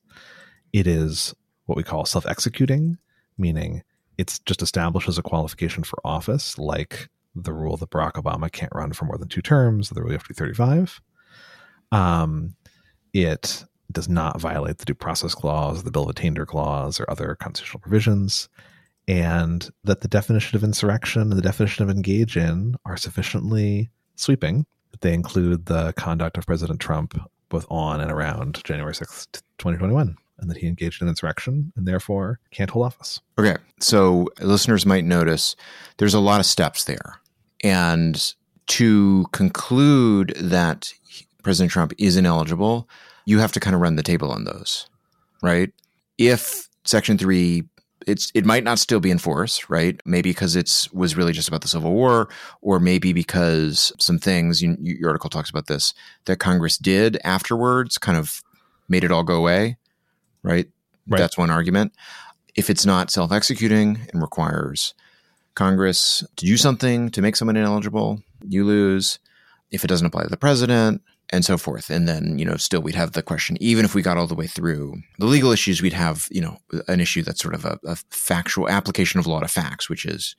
[0.72, 1.34] It is
[1.66, 2.98] what we call self executing,
[3.38, 3.82] meaning
[4.18, 8.92] it just establishes a qualification for office, like the rule that Barack Obama can't run
[8.92, 11.00] for more than two terms, the rule you have to be 35.
[11.92, 12.54] Um,
[13.12, 13.64] it
[13.96, 17.80] does not violate the due process clause, the bill of attainder clause, or other constitutional
[17.80, 18.50] provisions,
[19.08, 24.66] and that the definition of insurrection and the definition of engage in are sufficiently sweeping
[24.90, 30.14] that they include the conduct of President Trump both on and around January 6th, 2021,
[30.40, 33.22] and that he engaged in insurrection and therefore can't hold office.
[33.38, 33.56] Okay.
[33.80, 35.56] So listeners might notice
[35.96, 37.18] there's a lot of steps there.
[37.64, 38.34] And
[38.66, 40.92] to conclude that
[41.42, 42.88] President Trump is ineligible,
[43.26, 44.88] you have to kind of run the table on those,
[45.42, 45.70] right?
[46.16, 47.64] If Section 3
[48.06, 50.00] it's it might not still be in force, right?
[50.04, 52.28] Maybe because it's was really just about the Civil War,
[52.62, 55.92] or maybe because some things you, your article talks about this
[56.26, 58.42] that Congress did afterwards kind of
[58.88, 59.76] made it all go away,
[60.42, 60.68] right?
[61.08, 61.18] Right.
[61.18, 61.92] That's one argument.
[62.54, 64.94] If it's not self executing and requires
[65.54, 69.18] Congress to do something to make someone ineligible, you lose.
[69.72, 71.90] If it doesn't apply to the president, and so forth.
[71.90, 74.34] And then, you know, still we'd have the question, even if we got all the
[74.34, 76.58] way through the legal issues, we'd have, you know,
[76.88, 80.36] an issue that's sort of a, a factual application of law to facts, which is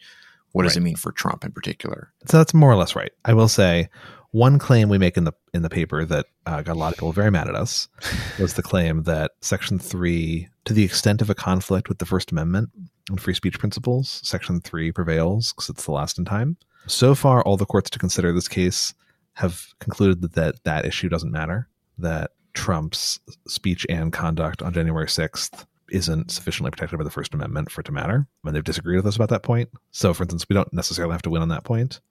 [0.53, 0.81] what does Right.
[0.81, 2.11] it mean for Trump in particular?
[2.27, 3.11] So that's more or less right.
[3.25, 3.89] I will say
[4.31, 6.97] one claim we make in the in the paper that uh, got a lot of
[6.97, 7.87] people very mad at us
[8.39, 12.31] was the claim that Section Three, to the extent of a conflict with the First
[12.31, 12.69] Amendment
[13.09, 16.55] and free speech principles, Section Three prevails because it's the last in time.
[16.87, 18.93] So far, all the courts to consider this case
[19.37, 21.67] have concluded that that, that issue doesn't matter.
[21.99, 27.71] That Trump's speech and conduct on January sixth isn't sufficiently protected by the First Amendment
[27.71, 28.27] for it to matter.
[28.43, 29.69] And they've disagreed with us about that point.
[29.91, 32.01] So, for instance, we don't necessarily have to win on that point.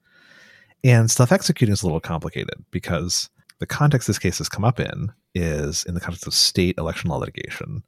[0.85, 4.79] And self executing is a little complicated because the context this case has come up
[4.79, 7.83] in is in the context of state election law litigation.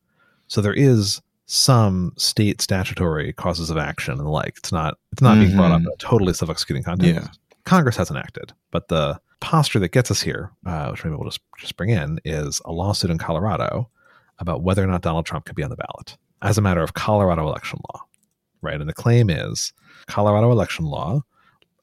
[0.48, 4.54] So there is some state statutory causes of action and the like.
[4.58, 5.86] It's not it's not being brought up mm-hmm.
[5.86, 7.14] in a totally self executing context.
[7.14, 7.28] Yeah.
[7.68, 11.40] Congress hasn't acted, but the posture that gets us here, uh, which maybe we'll just
[11.58, 13.90] just bring in, is a lawsuit in Colorado
[14.38, 16.94] about whether or not Donald Trump could be on the ballot as a matter of
[16.94, 18.02] Colorado election law,
[18.62, 18.80] right?
[18.80, 19.72] And the claim is
[20.06, 21.22] Colorado election law,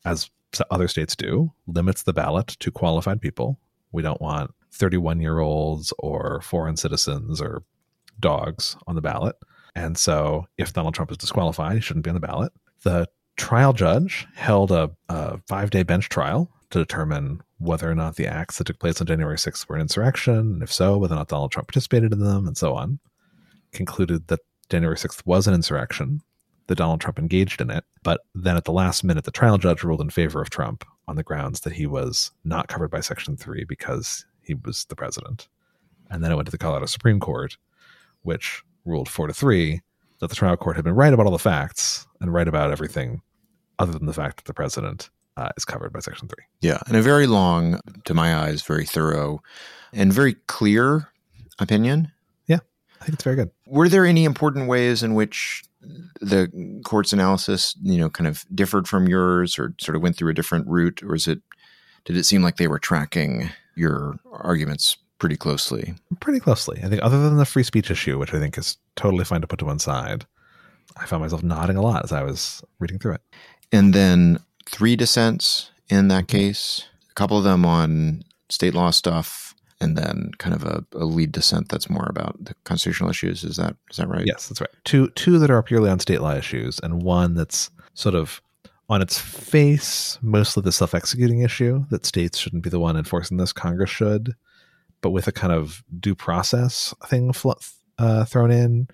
[0.06, 0.30] as
[0.72, 3.60] other states do, limits the ballot to qualified people.
[3.92, 7.64] We don't want 31 year olds or foreign citizens or
[8.20, 9.36] dogs on the ballot.
[9.76, 12.54] And so if Donald Trump is disqualified, he shouldn't be on the ballot.
[12.84, 18.16] The trial judge held a, a five day bench trial to determine whether or not
[18.16, 21.14] the acts that took place on January 6th were an insurrection, and if so, whether
[21.14, 23.00] or not Donald Trump participated in them, and so on.
[23.72, 26.22] Concluded that January 6th was an insurrection,
[26.68, 27.86] that Donald Trump engaged in it.
[28.04, 31.16] But then at the last minute, the trial judge ruled in favor of Trump on
[31.16, 35.48] the grounds that he was not covered by Section 3 because he was the president.
[36.10, 37.58] And then it went to the Colorado Supreme Court,
[38.24, 39.82] which ruled 4 to 3
[40.20, 43.22] that the trial court had been right about all the facts and right about everything
[43.80, 46.36] other than the fact that the president uh, is covered by Section 3.
[46.62, 46.80] Yeah.
[46.88, 49.42] And a very long, to my eyes, very thorough
[49.92, 51.10] and very clear
[51.60, 52.12] opinion.
[52.48, 52.60] Yeah.
[53.02, 53.52] I think it's very good.
[53.68, 55.64] Were there any important ways in which
[56.22, 60.32] the court's analysis, you know, kind of differed from yours or sort of went through
[60.32, 61.04] a different route?
[61.04, 61.42] Or is it,
[62.06, 65.96] did it seem like they were tracking your arguments pretty closely?
[66.20, 66.80] Pretty closely.
[66.84, 69.48] I think, other than the free speech issue, which I think is totally fine to
[69.48, 70.26] put to one side,
[70.98, 73.22] I found myself nodding a lot as I was reading through it.
[73.72, 76.38] And then three dissents in that mm-hmm.
[76.38, 81.06] case, a couple of them on state law stuff, and then kind of a, a
[81.06, 83.44] lead dissent that's more about the constitutional issues.
[83.44, 84.26] Is that is that right?
[84.26, 84.70] Yes, that's right.
[84.86, 88.42] Two two that are purely on state law issues, and one that's sort of
[88.90, 93.38] on its face, mostly the self executing issue that states shouldn't be the one enforcing
[93.38, 94.34] this, Congress should,
[95.06, 97.52] but with a kind of due process thing fl-
[98.00, 98.88] uh, thrown in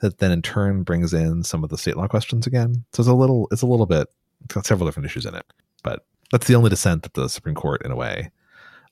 [0.00, 2.86] that then in turn brings in some of the state law questions again.
[2.94, 4.08] So it's a little it's a little bit
[4.44, 5.44] it's got several different issues in it,
[5.82, 8.30] but that's the only dissent that the Supreme Court, in a way,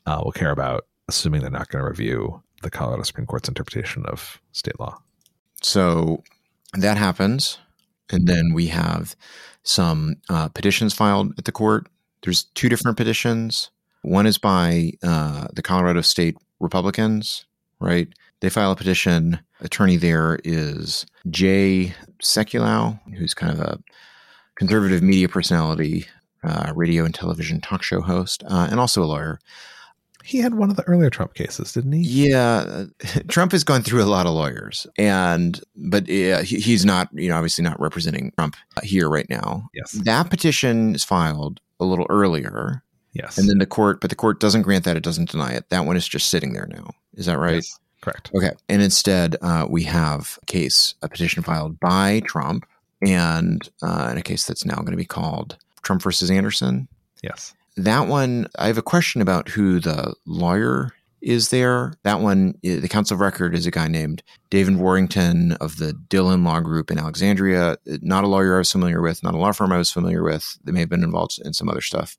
[0.04, 4.04] uh, will care about, assuming they're not going to review the Colorado Supreme Court's interpretation
[4.04, 4.98] of state law.
[5.62, 6.24] So
[6.74, 7.56] that happens,
[8.10, 9.16] and then we have
[9.62, 11.86] some uh, petitions filed at the court.
[12.22, 13.70] There's two different petitions.
[14.02, 17.46] One is by uh, the Colorado State Republicans,
[17.80, 18.08] right?
[18.40, 19.40] They file a petition.
[19.60, 23.78] Attorney there is Jay Sekulow, who's kind of a
[24.56, 26.06] conservative media personality,
[26.42, 29.38] uh, radio and television talk show host, uh, and also a lawyer.
[30.24, 32.00] He had one of the earlier Trump cases, didn't he?
[32.00, 32.86] Yeah, uh,
[33.28, 37.28] Trump has gone through a lot of lawyers, and but yeah, he, he's not, you
[37.28, 39.68] know, obviously not representing Trump here right now.
[39.72, 39.92] Yes.
[39.92, 42.82] That petition is filed a little earlier,
[43.16, 43.38] Yes.
[43.38, 45.68] and then the court, but the court doesn't grant that; it doesn't deny it.
[45.70, 46.90] That one is just sitting there now.
[47.14, 47.56] Is that right?
[47.56, 48.30] Yes, correct.
[48.34, 48.52] Okay.
[48.68, 52.66] And instead, uh, we have a case, a petition filed by Trump,
[53.02, 56.88] and uh, in a case that's now going to be called Trump versus Anderson.
[57.22, 57.54] Yes.
[57.76, 61.92] That one, I have a question about who the lawyer is there.
[62.04, 66.44] That one, the counsel of record is a guy named David Warrington of the Dhillon
[66.44, 67.76] Law Group in Alexandria.
[67.84, 70.56] Not a lawyer I was familiar with, not a law firm I was familiar with.
[70.64, 72.16] They may have been involved in some other stuff,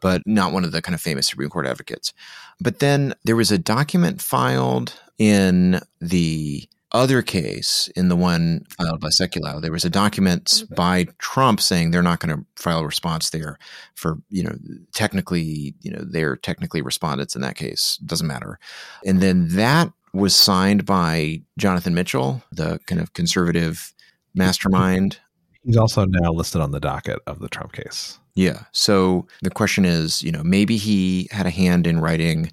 [0.00, 2.12] but not one of the kind of famous Supreme Court advocates.
[2.60, 9.00] But then there was a document filed in the other case, in the one filed
[9.00, 10.74] by Sekulow, there was a document mm-hmm.
[10.74, 13.58] by Trump saying they're not going to file a response there
[13.94, 14.54] for, you know,
[14.92, 17.98] technically, you know, they're technically respondents in that case.
[18.04, 18.58] Doesn't matter.
[19.06, 23.92] And then that was signed by Jonathan Mitchell, the kind of conservative
[24.34, 25.18] mastermind
[25.64, 28.18] He's also now listed on the docket of the Trump case.
[28.34, 28.64] yeah.
[28.72, 32.52] So the question is, you know, maybe he had a hand in writing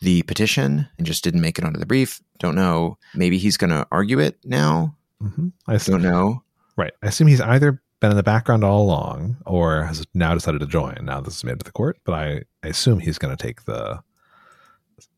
[0.00, 2.20] the petition and just didn't make it onto the brief.
[2.38, 2.98] Don't know.
[3.14, 4.94] Maybe he's going to argue it now.
[5.22, 5.48] Mm-hmm.
[5.66, 6.42] I Don't know.
[6.76, 6.92] right.
[7.02, 10.66] I assume he's either been in the background all along or has now decided to
[10.66, 10.96] join.
[11.02, 13.64] Now this is made to the court, but I, I assume he's going to take
[13.64, 14.00] the.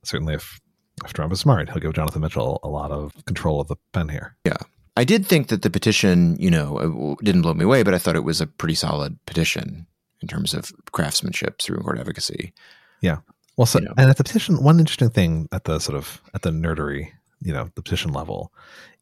[0.04, 0.60] Certainly, if
[1.04, 4.08] if Trump is smart, he'll give Jonathan Mitchell a lot of control of the pen
[4.08, 4.36] here.
[4.98, 7.98] I did think that the petition, you know, uh, didn't blow me away, but I
[7.98, 9.86] thought it was a pretty solid petition
[10.20, 12.52] in terms of craftsmanship, Supreme Court advocacy.
[13.00, 13.18] Yeah.
[13.56, 13.94] Well, so You know.
[13.96, 17.52] and at the petition, one interesting thing at the sort of at the nerdery, you
[17.52, 18.52] know, the petition level,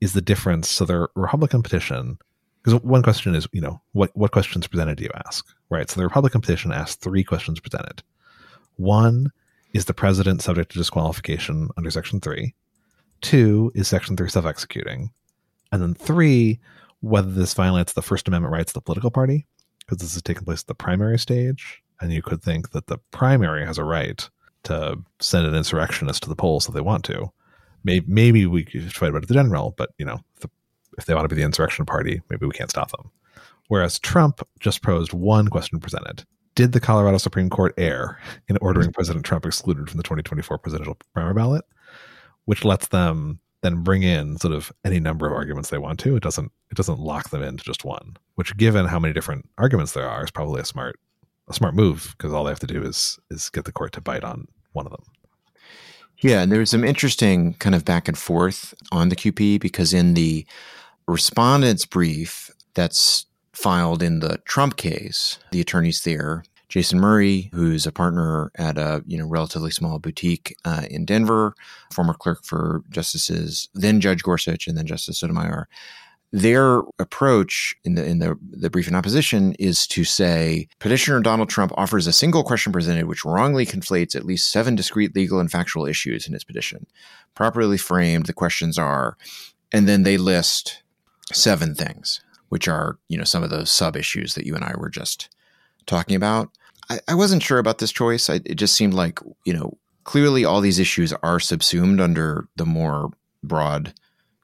[0.03, 0.69] is the difference.
[0.69, 2.19] So the Republican petition,
[2.63, 5.89] because one question is, you know, what what questions presented do you ask, right?
[5.89, 8.03] So the Republican petition asks three questions presented.
[8.77, 9.33] One
[9.73, 12.55] is the president subject to disqualification under Section three.
[13.23, 15.11] Two is Section three self executing,
[15.77, 16.59] and then three
[17.01, 19.47] whether this violates the First Amendment rights of the political party,
[19.81, 22.99] because this is taking place at the primary stage, and you could think that the
[23.11, 24.29] primary has a right
[24.65, 27.31] to send an insurrectionist to the polls if they want to.
[27.85, 30.51] Maybe, maybe we could fight about it the general, but you know, if, the,
[30.99, 33.11] if they want to be the insurrection party, maybe we can't stop them.
[33.69, 38.89] Whereas Trump just posed one question presented: Did the Colorado Supreme Court err in ordering
[38.89, 38.95] mm-hmm.
[38.95, 41.65] President Trump excluded from the 2024 presidential primary ballot?
[42.47, 46.17] Which lets them then bring in sort of any number of arguments they want to.
[46.17, 48.17] It doesn't it doesn't lock them into just one.
[48.37, 50.99] Which, given how many different arguments there are, is probably a smart
[51.49, 54.01] a smart move because all they have to do is is get the court to
[54.01, 55.03] bite on one of them.
[56.21, 59.93] Yeah, and there was some interesting kind of back and forth on the QP because
[59.93, 60.47] in the
[61.07, 67.93] respondent's brief that's filed in the Trump case, the attorneys there, Jason Murray, who's a
[67.93, 71.55] partner at a you know relatively small boutique uh, in Denver,
[71.93, 75.69] former clerk for Justices, then Judge Gorsuch, and then Justice Sotomayor.
[76.33, 81.49] Their approach in the in the, the brief in opposition is to say petitioner Donald
[81.49, 85.51] Trump offers a single question presented which wrongly conflates at least seven discrete legal and
[85.51, 86.87] factual issues in his petition.
[87.37, 89.17] Properly framed, the questions are,
[89.71, 90.83] and then they list
[91.33, 94.75] seven things, which are you know some of those sub issues that you and I
[94.77, 95.29] were just
[95.87, 96.51] talking about.
[96.91, 98.31] I, I wasn't sure about this choice.
[98.31, 102.67] I, it just seemed like you know clearly all these issues are subsumed under the
[102.67, 103.11] more
[103.43, 103.93] broad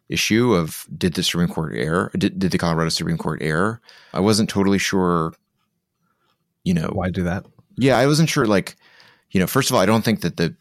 [0.09, 2.11] issue of did the Supreme Court err?
[2.19, 3.81] Did, did the Colorado Supreme Court err?
[4.13, 5.33] I wasn't totally sure.
[6.65, 7.47] You know, Why do that?
[7.77, 8.47] yeah, I wasn't sure.
[8.47, 8.77] Like,
[9.31, 10.55] you know, first of all, I don't think that the,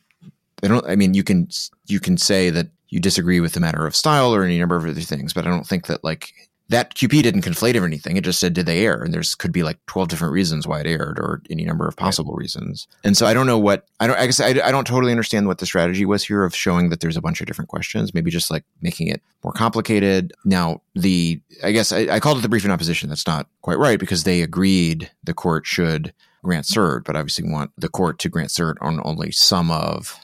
[0.64, 0.86] I don't.
[0.88, 1.48] I mean, you can
[1.88, 4.86] you can say that you disagree with the matter of style or any number of
[4.86, 6.32] other things, but I don't think that like
[6.72, 8.16] that QP didn't conflate or anything.
[8.16, 10.80] It just said did they err, and there's could be like twelve different reasons why
[10.80, 12.88] it erred, or any number of possible reasons.
[13.04, 14.18] And so I don't know what I don't.
[14.18, 17.02] I guess I, I don't totally understand what the strategy was here of showing that
[17.02, 18.14] there's a bunch of different questions.
[18.14, 20.32] Maybe just like making it more complicated.
[20.46, 23.10] Now the I guess I, I called it the brief in opposition.
[23.10, 27.72] That's not quite right because they agreed the court should grant cert, but obviously want
[27.78, 30.16] the court to grant cert on only some of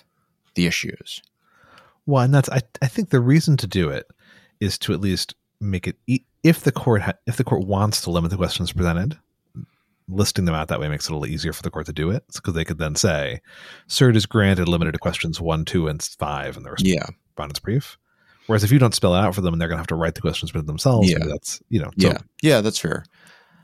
[0.55, 1.21] the issues.
[2.05, 4.07] Well, and that's I, I think the reason to do it
[4.61, 8.01] is to at least make it e- if the court ha- if the court wants
[8.01, 9.17] to limit the questions presented,
[10.09, 12.09] listing them out that way makes it a little easier for the court to do
[12.09, 13.41] it because they could then say,
[13.89, 16.93] "Cert is granted limited to questions one, two, and five in the response.
[16.93, 17.05] Yeah.
[17.29, 17.97] respondent's brief."
[18.47, 19.95] Whereas if you don't spell it out for them, and they're going to have to
[19.95, 21.17] write the questions for themselves, Yeah.
[21.27, 22.17] that's you know so, Yeah.
[22.41, 23.03] Yeah, that's fair.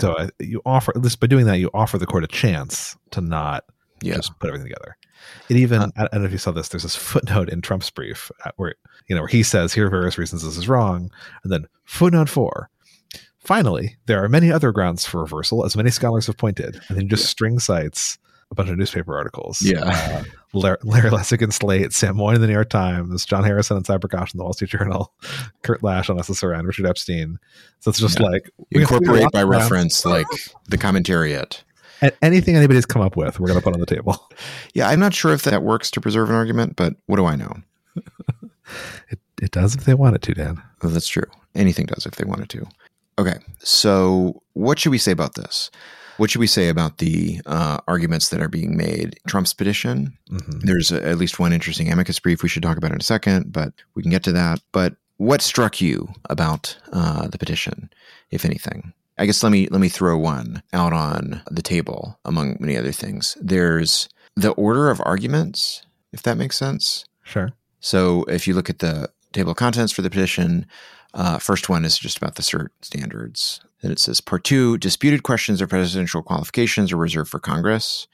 [0.01, 2.97] So I, you offer at least by doing that, you offer the court a chance
[3.11, 3.63] to not
[4.01, 4.15] Yeah.
[4.15, 4.97] just put everything together.
[5.47, 6.67] It even Uh, I, I don't know if you saw this.
[6.67, 8.75] There's this footnote in Trump's brief uh, where
[9.07, 11.09] you know where he says here are various reasons this is wrong,
[11.43, 12.69] and then footnote four.
[13.43, 17.09] Finally, there are many other grounds for reversal, as many scholars have pointed, and then
[17.09, 18.17] just string cites
[18.51, 19.61] a bunch of newspaper articles.
[19.61, 19.81] Yeah.
[19.83, 23.75] Uh, Larry, Larry Lessig in Slate, Sam Moyn in the New York Times, John Harrison
[23.77, 25.11] and Cybergosh in the Wall Street Journal,
[25.63, 27.39] Kurt Lash on SSRN, Richard Epstein.
[27.79, 28.27] So it's just Yeah.
[28.27, 30.27] like we have to figure Incorporate by reference like
[30.69, 31.63] the commentariat.
[32.03, 34.29] A- anything anybody's come up with, we're going to put on the table.
[34.75, 37.35] Yeah, I'm not sure if that works to preserve an argument, but what do I
[37.35, 37.53] know?
[39.09, 40.61] It, it does if they want it to, Dan.
[40.81, 41.25] That's true.
[41.53, 42.65] Anything does if they wanted to.
[43.19, 45.69] Okay, so what should we say about this?
[46.17, 49.17] What should we say about the uh, arguments that are being made?
[49.27, 50.17] Trump's petition.
[50.29, 53.03] hmm There's a, at least one interesting amicus brief we should talk about in a
[53.03, 54.61] second, but we can get to that.
[54.71, 57.89] But what struck you about uh, the petition,
[58.31, 58.93] if anything?
[59.17, 62.91] I guess let me let me throw one out on the table among many other
[62.91, 63.37] things.
[63.39, 67.05] There's the order of arguments, if that makes sense.
[67.21, 67.51] Sure.
[67.79, 70.65] So if you look at the table of contents for the petition,
[71.13, 73.61] uh, first one is just about the cert standards.
[73.81, 78.07] Then it says part two, disputed questions of presidential qualifications are reserved for Congress.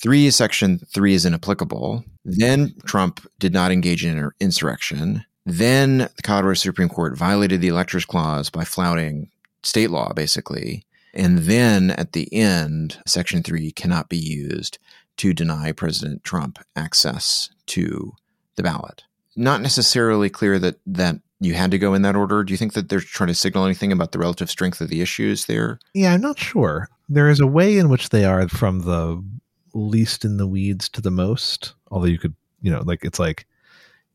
[0.00, 2.04] Three section three is inapplicable.
[2.24, 5.24] Then Trump did not engage in insurrection.
[5.44, 9.30] Then the Colorado Supreme Court violated the electors clause by flouting
[9.62, 10.86] state law, basically.
[11.12, 14.78] And then at the end, section three cannot be used
[15.16, 18.12] to deny President Trump access to
[18.54, 19.04] the ballot.
[19.36, 22.44] Not necessarily clear that that you had to go in that order.
[22.44, 25.00] Do you think that they're trying to signal anything about the relative strength of the
[25.00, 25.80] issues there?
[25.94, 26.88] Yeah, I'm not sure.
[27.08, 29.24] There is a way in which they are from the
[29.72, 31.74] least in the weeds to the most.
[31.90, 33.46] Although you could, you know, like it's like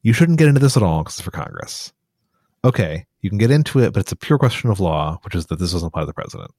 [0.03, 1.91] you shouldn't get into this at all because it's for Congress.
[2.63, 5.47] Okay, you can get into it, but it's a pure question of law, which is
[5.47, 6.51] that this doesn't apply to the president.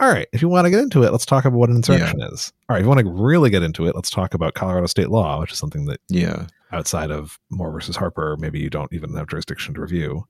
[0.00, 2.20] All right, if you want to get into it, let's talk about what an insurrection
[2.20, 2.28] yeah.
[2.28, 2.54] is.
[2.68, 5.10] All right, if you want to really get into it, let's talk about Colorado state
[5.10, 9.14] law, which is something that yeah, outside of Moore versus Harper, maybe you don't even
[9.14, 10.26] have jurisdiction to review.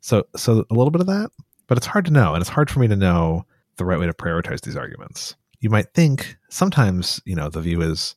[0.00, 1.32] So, so a little bit of that,
[1.66, 3.44] but it's hard to know, and it's hard for me to know
[3.76, 5.34] the right way to prioritize these arguments.
[5.58, 8.14] You might think sometimes, you know, the view is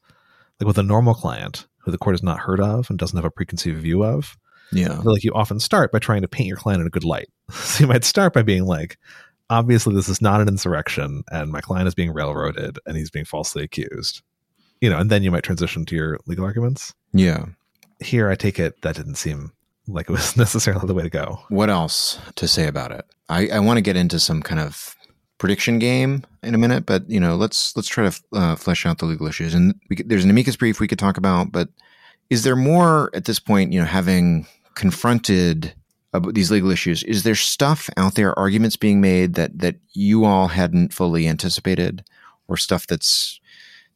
[0.60, 3.26] like with a normal client who the court has not heard of and doesn't have
[3.26, 4.38] a preconceived view of.
[4.72, 7.30] Yeah, like you often start by trying to paint your client in a good light.
[7.50, 8.98] so you might start by being like,
[9.50, 13.26] obviously this is not an insurrection and my client is being railroaded and he's being
[13.26, 14.22] falsely accused.
[14.82, 16.94] You know and then you might transition to your legal arguments.
[17.14, 17.46] Yeah.
[18.00, 19.54] Here i take it that didn't seem
[19.88, 21.40] like it was necessarily the way to go.
[21.50, 23.06] What else to say about it?
[23.30, 24.96] I, I want to get into some kind of
[25.38, 29.00] prediction game in a minute but you know let's let's try to uh, flesh out
[29.00, 29.54] the legal issues.
[29.54, 31.70] And could, there's an amicus brief we could talk about but
[32.30, 35.74] is there more at this point you know having confronted
[36.14, 37.04] about these legal issues.
[37.04, 42.04] Is there stuff out there, arguments being made that that you all hadn't fully anticipated,
[42.48, 43.40] or stuff that's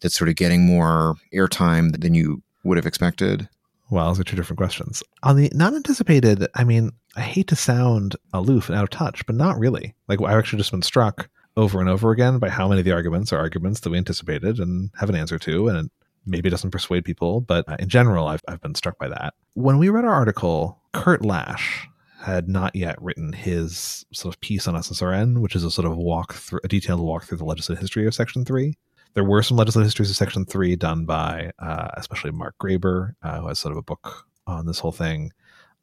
[0.01, 3.47] that's sort of getting more airtime than you would have expected?
[3.89, 5.01] Well, those are two different questions.
[5.23, 9.25] On the not anticipated, I mean, I hate to sound aloof and out of touch,
[9.25, 9.95] but not really.
[10.07, 12.91] Like I've actually just been struck over and over again by how many of the
[12.91, 15.89] arguments are arguments that we anticipated and have an answer to, and
[16.25, 19.33] maybe it doesn't persuade people, but uh, in general, I've, I've been struck by that.
[19.53, 21.87] When we read our article, Kurt Lash,
[22.19, 25.97] had not yet written his sort of piece on SSRN, which is a sort of
[25.97, 28.75] walk through a detailed walk through the legislative history of Section Three.
[29.13, 33.39] There were some legislative histories of Section Three done by, uh, especially Mark Graber, uh,
[33.39, 35.31] who has sort of a book on this whole thing,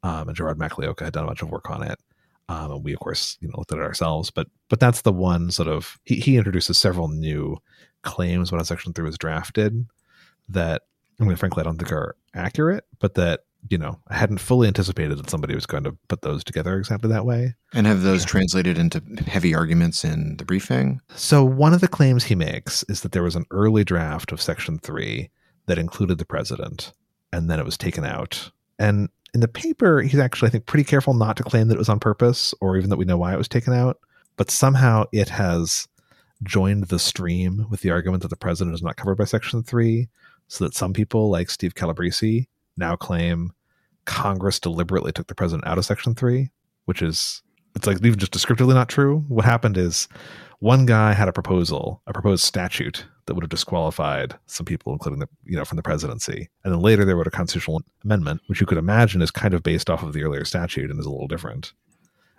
[0.03, 1.99] um, and Gerard Magliocca had done a bunch of work on it.
[2.47, 4.29] Um, and we, of course, you know, looked at it ourselves.
[4.29, 7.57] But but that's the one sort of he, he introduces several new
[8.01, 9.85] claims when Section Three was drafted
[10.49, 10.83] that
[11.19, 14.67] I mean, frankly, I don't think are accurate, but that you know, I hadn't fully
[14.67, 17.55] anticipated that somebody was going to put those together exactly that way.
[17.73, 18.29] And have those yeah.
[18.29, 21.01] translated into heavy arguments in the briefing?
[21.15, 24.41] So, one of the claims he makes is that there was an early draft of
[24.41, 25.29] Section 3
[25.65, 26.93] that included the president,
[27.33, 28.51] and then it was taken out.
[28.77, 31.79] And in the paper, he's actually, I think, pretty careful not to claim that it
[31.79, 33.99] was on purpose or even that we know why it was taken out.
[34.37, 35.87] But somehow it has
[36.43, 40.07] joined the stream with the argument that the president is not covered by Section 3,
[40.47, 42.47] so that some people, like Steve Calabresi,
[42.77, 43.51] now claim
[44.05, 46.49] Congress deliberately took the president out of Section 3,
[46.85, 47.41] which is,
[47.75, 49.25] it's like even just descriptively not true.
[49.27, 50.07] What happened is
[50.59, 55.19] one guy had a proposal, a proposed statute that would have disqualified some people, including
[55.19, 56.49] the, you know, from the presidency.
[56.63, 59.63] And then later they wrote a constitutional amendment, which you could imagine is kind of
[59.63, 61.73] based off of the earlier statute and is a little different.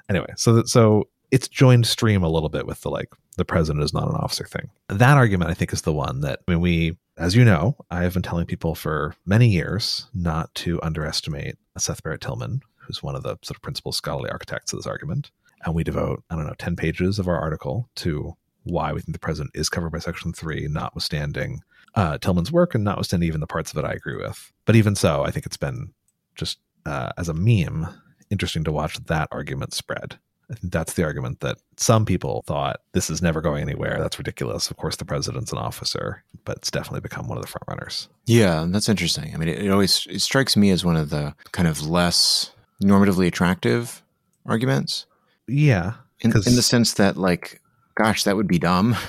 [0.09, 3.85] Anyway, so that, so it's joined stream a little bit with the like the president
[3.85, 4.71] is not an officer thing.
[4.89, 8.03] That argument, I think, is the one that I mean, we, as you know, I
[8.03, 13.17] have been telling people for many years not to underestimate Seth Barrett Tillman, who's one
[13.17, 15.31] of the sort of principal scholarly architects of this argument.
[15.65, 19.15] And we devote, I don't know, 10 pages of our article to why we think
[19.15, 21.61] the president is covered by Section 3, notwithstanding
[21.95, 24.53] uh, Tillman's work and notwithstanding even the parts of it I agree with.
[24.67, 25.93] But even so, I think it's been
[26.35, 27.87] just uh, as a meme
[28.31, 30.19] interesting to watch that argument spread
[30.51, 33.99] I think that's the argument that some people thought this is never going anywhere.
[33.99, 34.71] That's ridiculous.
[34.71, 38.09] Of course, the president's an officer, but it's definitely become one of the front runners.
[38.27, 39.35] Yeah, that's interesting.
[39.35, 42.53] I mean, it, it always it strikes me as one of the kind of less
[42.83, 44.03] normatively attractive
[44.45, 45.07] arguments.
[45.49, 47.61] Yeah, in, in the sense that, like,
[47.97, 48.97] gosh, that would be dumb.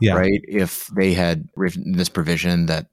[0.00, 0.14] Yeah.
[0.14, 0.42] Right.
[0.48, 2.86] If they had written this provision that,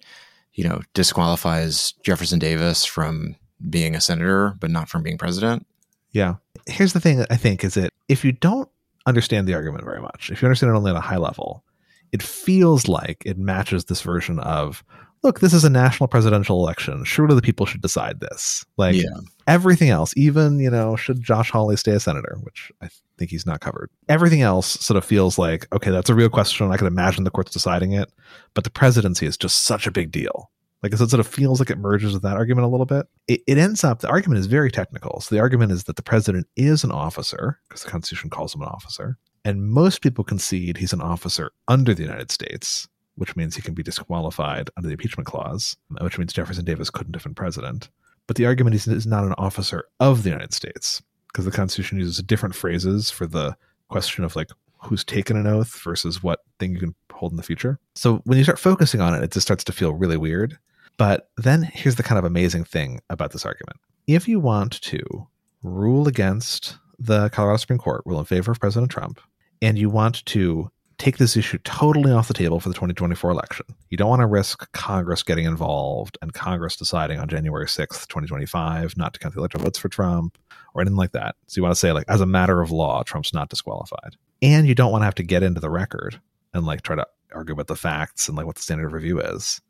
[0.54, 3.38] you know, disqualifies Jefferson Davis from
[3.70, 5.66] being a senator, but not from being president.
[6.12, 6.36] Yeah.
[6.68, 8.70] Here's the thing I think is that if you don't
[9.06, 11.64] understand the argument very much, if you understand it only at a high level,
[12.12, 14.84] it feels like it matches this version of
[15.24, 17.04] look, this is a national presidential election.
[17.04, 18.66] Surely the people should decide this.
[18.78, 19.20] Like yeah.
[19.48, 23.46] everything else, even, you know, should Josh Hawley stay a senator, which I think he's
[23.46, 23.90] not covered.
[24.08, 26.72] Everything else sort of feels like, okay, that's a real question.
[26.72, 28.12] I can imagine the courts deciding it.
[28.54, 30.52] But the presidency is just such a big deal.
[30.84, 33.08] Like it sort of feels like it merges with that argument a little bit.
[33.28, 35.20] It, it ends up the argument is very technical.
[35.22, 38.62] So the argument is that the president is an officer because the Constitution calls him
[38.62, 43.56] an officer, and most people concede he's an officer under the United States, which means
[43.56, 47.34] he can be disqualified under the impeachment clause, which means Jefferson Davis couldn't have been
[47.34, 47.90] president.
[48.28, 51.98] But the argument is he's not an officer of the United States because the Constitution
[51.98, 53.56] uses different phrases for the
[53.90, 54.50] question of like
[54.82, 57.80] who's taken an oath versus what thing you can hold in the future.
[57.96, 60.58] So when you start focusing on it, it just starts to feel really weird.
[60.98, 63.78] But then here's the kind of amazing thing about this argument.
[64.08, 65.28] If you want to
[65.64, 69.20] rule against the Colorado Supreme Court, rule in favor of President Trump,
[69.62, 73.66] and you want to take this issue totally off the table for the 2024 election.
[73.90, 78.98] You don't want to risk Congress getting involved and Congress deciding on January 6th, 2025,
[78.98, 80.38] not to count the electoral votes for Trump
[80.74, 81.36] or anything like that.
[81.46, 84.16] So you want to say, like, as a matter of law, Trump's not disqualified.
[84.42, 86.20] And you don't want to have to get into the record
[86.54, 89.20] and like try to argue about the facts and like what the standard of review
[89.20, 89.62] is.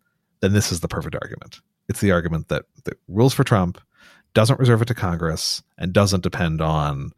[0.42, 1.60] Then this is the perfect argument.
[1.90, 3.80] It's the argument that, that rules for Trump
[4.34, 7.12] doesn't reserve it to Congress and doesn't depend on,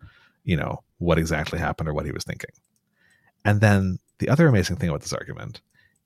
[0.43, 2.51] you know, what exactly happened or what he was thinking.
[3.43, 5.61] And then the other amazing thing about this argument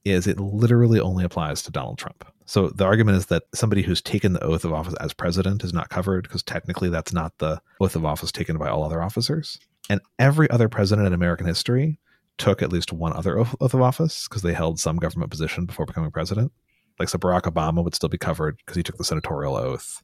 [0.05, 2.25] is it literally only applies to Donald Trump.
[2.45, 5.73] So the argument is that somebody who's taken the oath of office as president is
[5.73, 9.59] not covered because technically that's not the oath of office taken by all other officers.
[9.89, 11.99] And every other president in American history
[12.37, 15.85] took at least one other oath of office because they held some government position before
[15.85, 16.51] becoming president.
[16.99, 20.01] Like so Barack Obama would still be covered because he took the senatorial oath.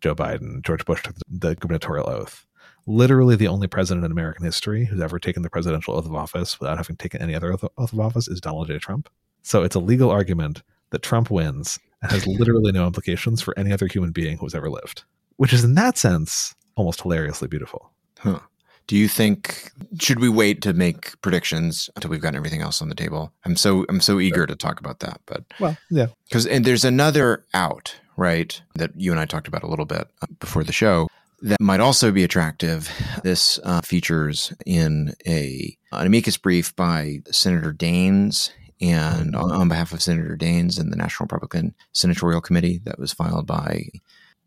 [0.00, 2.46] Joe Biden, George Bush took the gubernatorial oath
[2.86, 6.60] literally the only president in American history who's ever taken the presidential oath of office
[6.60, 8.78] without having taken any other oath of office is Donald J.
[8.78, 9.08] Trump.
[9.42, 13.72] So it's a legal argument that Trump wins and has literally no implications for any
[13.72, 15.04] other human being who has ever lived,
[15.36, 17.90] which is in that sense almost hilariously beautiful.
[18.18, 18.40] Huh.
[18.86, 22.88] Do you think should we wait to make predictions until we've gotten everything else on
[22.88, 23.32] the table?
[23.44, 26.84] I'm so I'm so eager to talk about that, but well, yeah, because and there's
[26.84, 30.72] another out right that you and I talked about a little bit uh, before the
[30.72, 31.08] show
[31.42, 32.90] that might also be attractive.
[33.22, 39.92] This uh, features in a an amicus brief by Senator Daines and on, on, behalf
[39.92, 43.88] of Senator Daines and the National Republican Senatorial Committee that was filed by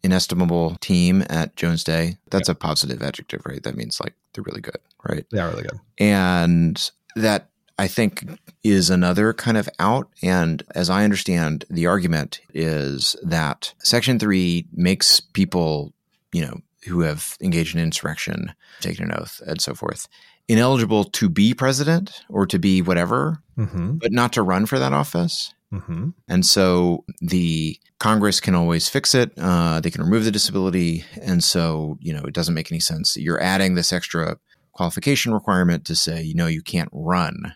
[0.08, 2.18] inestimable team at Jones Day.
[2.32, 2.58] That's yep.
[2.58, 3.62] a positive adjective, right?
[3.62, 5.26] That means like they're really good, right?
[5.30, 5.80] They are really good.
[6.00, 8.26] And that I think
[8.64, 10.10] is another kind of out.
[10.24, 15.94] And as I understand, the argument is that Section 3 makes people,
[16.32, 20.08] you know, who have engaged in insurrection, taken an oath, and so forth,
[20.48, 23.98] ineligible to be president or to be whatever, mm-hmm.
[23.98, 25.54] but not to run for that office.
[25.74, 26.10] Mm-hmm.
[26.30, 29.34] And so the Congress can always fix it.
[29.38, 31.04] Uh, they can remove the disability.
[31.22, 33.18] And so, you know, it doesn't make any sense.
[33.18, 34.38] You're adding this extra
[34.72, 37.54] qualification requirement to say, you know, you can't run.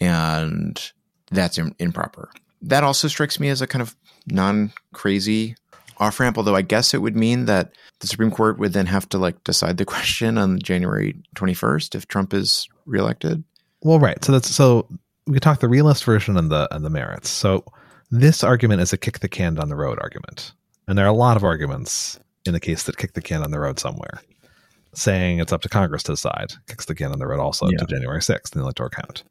[0.00, 0.92] And
[1.30, 2.30] that's improper.
[2.62, 3.96] That also strikes me as a kind of
[4.26, 5.56] non crazy
[5.98, 9.08] off ramp, although I guess it would mean that the Supreme Court would then have
[9.10, 13.44] to like decide the question on January 21st if Trump is reelected.
[13.82, 14.22] Well, right.
[14.24, 14.86] So that's so
[15.30, 17.28] we could talk the realist version and the and the merits.
[17.28, 17.64] So
[18.10, 20.52] this argument is a kick the can down the road argument.
[20.88, 23.52] And there are a lot of arguments in the case that kick the can on
[23.52, 24.20] the road somewhere.
[24.92, 27.78] Saying it's up to Congress to decide kicks the can on the road also yeah.
[27.78, 29.22] to January 6th in the electoral count.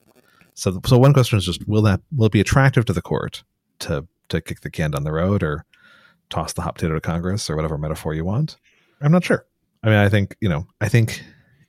[0.54, 3.44] So so one question is just will that will it be attractive to the court
[3.80, 5.66] to to kick the can down the road or
[6.30, 8.56] toss the hot potato to Congress or whatever metaphor you want.
[9.02, 9.46] I'm not sure.
[9.84, 11.24] I mean, I think, you know, I think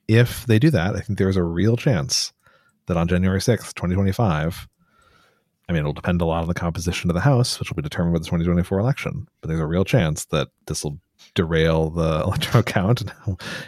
[0.06, 2.32] if they do that, I think there's a real chance
[2.90, 4.68] that on January 6th, 2025,
[5.68, 7.82] I mean, it'll depend a lot on the composition of the House, which will be
[7.82, 9.26] determined by the 2024 election.
[9.40, 10.98] But there's a real chance that this will
[11.34, 13.04] derail the electoral count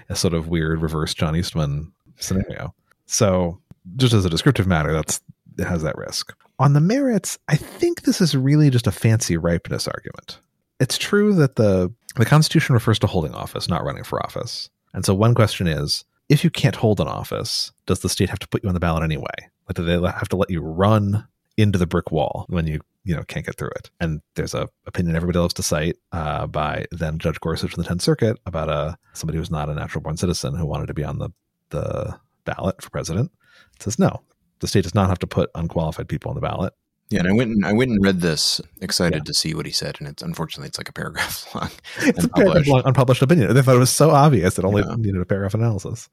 [0.09, 2.75] a sort of weird reverse John Eastman scenario.
[3.07, 3.61] So,
[3.97, 5.21] just as a descriptive matter, that's
[5.59, 6.35] it has that risk.
[6.59, 10.39] On the merits, I think this is really just a fancy ripeness argument
[10.83, 14.69] it's true that the the Constitution refers to holding office, not running for office.
[14.93, 18.39] And so one question is, if you can't hold an office, does the state have
[18.39, 19.51] to put you on the ballot anyway?
[19.69, 21.29] Like, do they have to let you run
[21.59, 23.91] into the brick wall when you you know can't get through it?
[24.01, 27.87] And there's a opinion everybody loves to cite uh, by then Judge Gorsuch in the
[27.87, 30.95] Tenth Circuit about a uh, somebody who's not a natural born citizen who wanted to
[30.95, 31.29] be on the
[31.69, 33.31] the ballot for president.
[33.77, 34.23] It says no,
[34.61, 36.73] the state does not have to put unqualified people on the ballot.
[37.13, 39.25] Yeah, and I went and I went and read this, excited yeah.
[39.25, 41.71] to see what he said, and it's unfortunately it's like a paragraph long.
[42.01, 43.53] It's a paragraph long, unpublished opinion.
[43.55, 44.95] They thought it was so obvious it only yeah.
[44.97, 46.09] needed a paragraph analysis.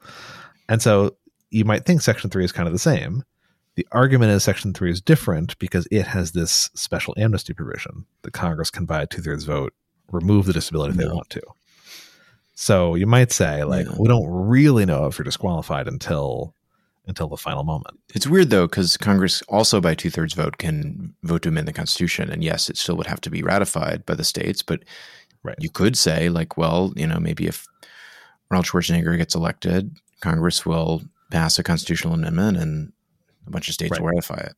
[0.68, 1.16] And so
[1.52, 3.24] you might think Section Three is kind of the same.
[3.76, 8.34] The argument is Section Three is different because it has this special amnesty provision that
[8.34, 9.74] Congress can, by a two thirds vote,
[10.12, 11.08] remove the disability if no.
[11.08, 11.41] they want to.
[12.56, 13.95] So you might say, like, yeah.
[13.97, 16.54] we don't really know if you're disqualified until
[17.10, 17.99] until the final moment.
[18.16, 21.74] It's weird though, because Congress also by two thirds vote can vote to amend the
[21.74, 24.62] Constitution, and yes, it still would have to be ratified by the states.
[24.62, 24.84] But
[25.43, 25.57] right.
[25.60, 27.68] you could say, like, well, you know, maybe if
[28.49, 31.01] Arnold Schwarzenegger gets elected, Congress will
[31.32, 32.93] pass a constitutional amendment, and
[33.45, 34.01] a bunch of states right.
[34.01, 34.53] will ratify it.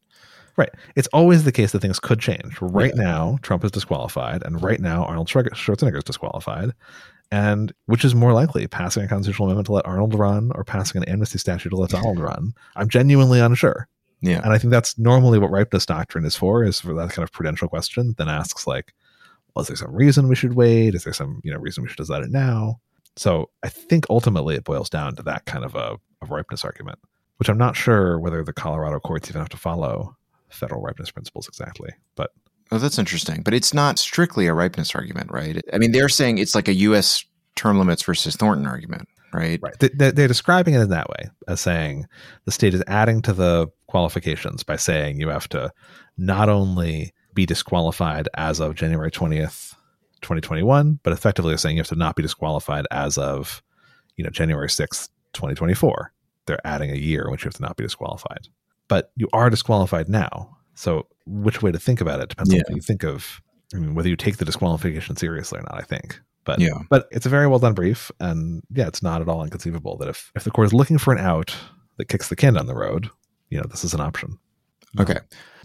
[0.58, 0.70] Right.
[0.96, 2.58] It's always the case that things could change.
[2.62, 3.04] Right yeah.
[3.04, 6.72] now, Trump is disqualified, and right now, Arnold Schwarzenegger is disqualified.
[7.32, 11.02] And which is more likely, passing a constitutional amendment to let Arnold run or passing
[11.02, 12.54] an amnesty statute to let Donald run?
[12.76, 13.88] I'm genuinely unsure.
[14.22, 14.42] Yeah.
[14.44, 17.32] And I think that's normally what ripeness doctrine is for, is for that kind of
[17.32, 18.14] prudential question.
[18.18, 18.94] Then asks like,
[19.56, 20.94] well, is there some reason we should wait?
[20.94, 22.80] Is there some you know reason we should decide it now?
[23.16, 27.00] So I think ultimately it boils down to that kind of a, a ripeness argument,
[27.38, 30.16] which I'm not sure whether the Colorado courts even have to follow
[30.50, 31.90] federal ripeness principles exactly.
[32.16, 32.32] But
[32.72, 33.42] Oh, that's interesting.
[33.42, 35.62] But it's not strictly a ripeness argument, right?
[35.74, 37.26] I mean, they're saying it's like a U.S.
[37.56, 39.60] term limits versus Thornton argument, right?
[39.62, 42.08] right, they, they're describing it in that way as saying
[42.46, 45.72] the state is adding to the qualifications by saying you have to
[46.18, 49.76] not only be disqualified as of January 20th,
[50.22, 53.62] 2021, but effectively saying you have to not be disqualified as of,
[54.16, 56.14] you know, January 6th, 2024.
[56.46, 58.48] They're adding a year in which you have to not be disqualified.
[58.88, 60.58] But you are disqualified now.
[60.82, 62.60] So which way to think about it depends Yeah.
[62.60, 63.40] on what you think of
[63.74, 66.20] I mean, whether you take the disqualification seriously or not, I think.
[66.44, 66.80] But Yeah.
[66.90, 70.10] but it's a very well done brief and yeah, it's not at all inconceivable that
[70.10, 71.56] if, if the court is looking for an out
[71.98, 73.10] that kicks the can down the road,
[73.50, 74.40] you know, this is an option.
[75.00, 75.20] Okay.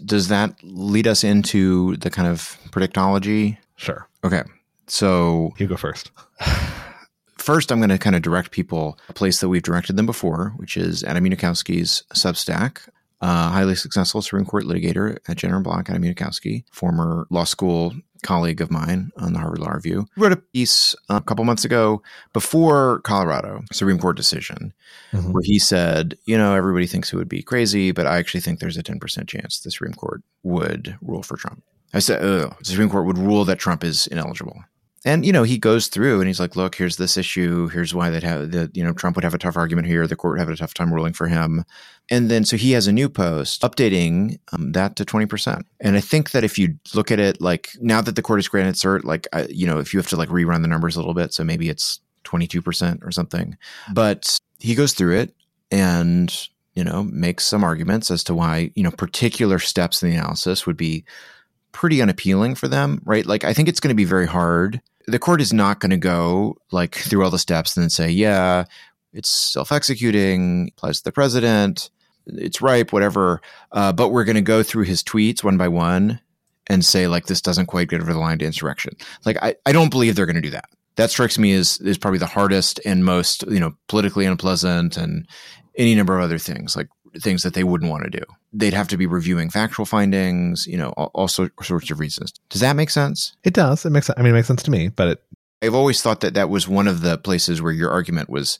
[0.05, 3.57] Does that lead us into the kind of predictology?
[3.75, 4.07] Sure.
[4.23, 4.43] Okay.
[4.87, 6.11] So You go first.
[7.37, 10.53] first, I'm going to kind of direct people a place that we've directed them before,
[10.57, 12.87] which is Adam Unikowsky's Substack.
[13.19, 17.93] Uh, highly successful Supreme Court litigator at Jenner and Block, Adam Unikowsky, former law school
[18.23, 22.01] colleague of mine on the Harvard Law Review, wrote a piece a couple months ago
[22.33, 24.73] before Colorado Supreme Court decision,
[25.13, 25.31] Mhm.
[25.33, 28.59] where he said, you know, everybody thinks it would be crazy, but I actually think
[28.59, 31.63] there's a 10% chance the Supreme Court would rule for Trump.
[31.93, 34.63] I said, oh, the Supreme Court would rule that Trump is ineligible.
[35.05, 37.67] And you know, he goes through and he's like, "Look, here's this issue.
[37.67, 40.07] Here's why that have that you know Trump would have a tough argument here.
[40.07, 41.63] The court would have a tough time ruling for him."
[42.09, 45.65] And then so he has a new post updating um, that to twenty percent.
[45.79, 48.47] And I think that if you look at it like now that the court has
[48.47, 50.99] granted cert, like I, you know, if you have to like rerun the numbers a
[50.99, 53.57] little bit, so maybe it's twenty two percent or something.
[53.93, 55.35] But he goes through it
[55.71, 60.15] and you know makes some arguments as to why you know particular steps in the
[60.15, 61.05] analysis would be
[61.77, 63.23] pretty unappealing for them, right?
[63.23, 64.81] Like, I think it's going to be very hard.
[65.05, 68.09] The court is not going to go like through all the steps and then say,
[68.09, 68.63] yeah,
[69.13, 71.91] it's self executing, applies to the president,
[72.25, 73.41] it's ripe, whatever.
[73.71, 76.19] Uh, but we're going to go through his tweets one by one
[76.65, 78.95] and say, like, this doesn't quite get over the line to insurrection.
[79.23, 80.69] Like, I, I don't believe they're going to do that.
[80.95, 85.27] That strikes me as is probably the hardest and most, you know, politically unpleasant and
[85.75, 88.23] any number of other things, like things that they wouldn't want to do.
[88.53, 92.33] They'd have to be reviewing factual findings, you know, all, all sor- sorts of reasons.
[92.49, 93.35] Does that make sense?
[93.43, 93.85] It does.
[93.85, 95.23] It makes I mean it makes sense to me, but it
[95.61, 98.59] I've always thought that that was one of the places where your argument was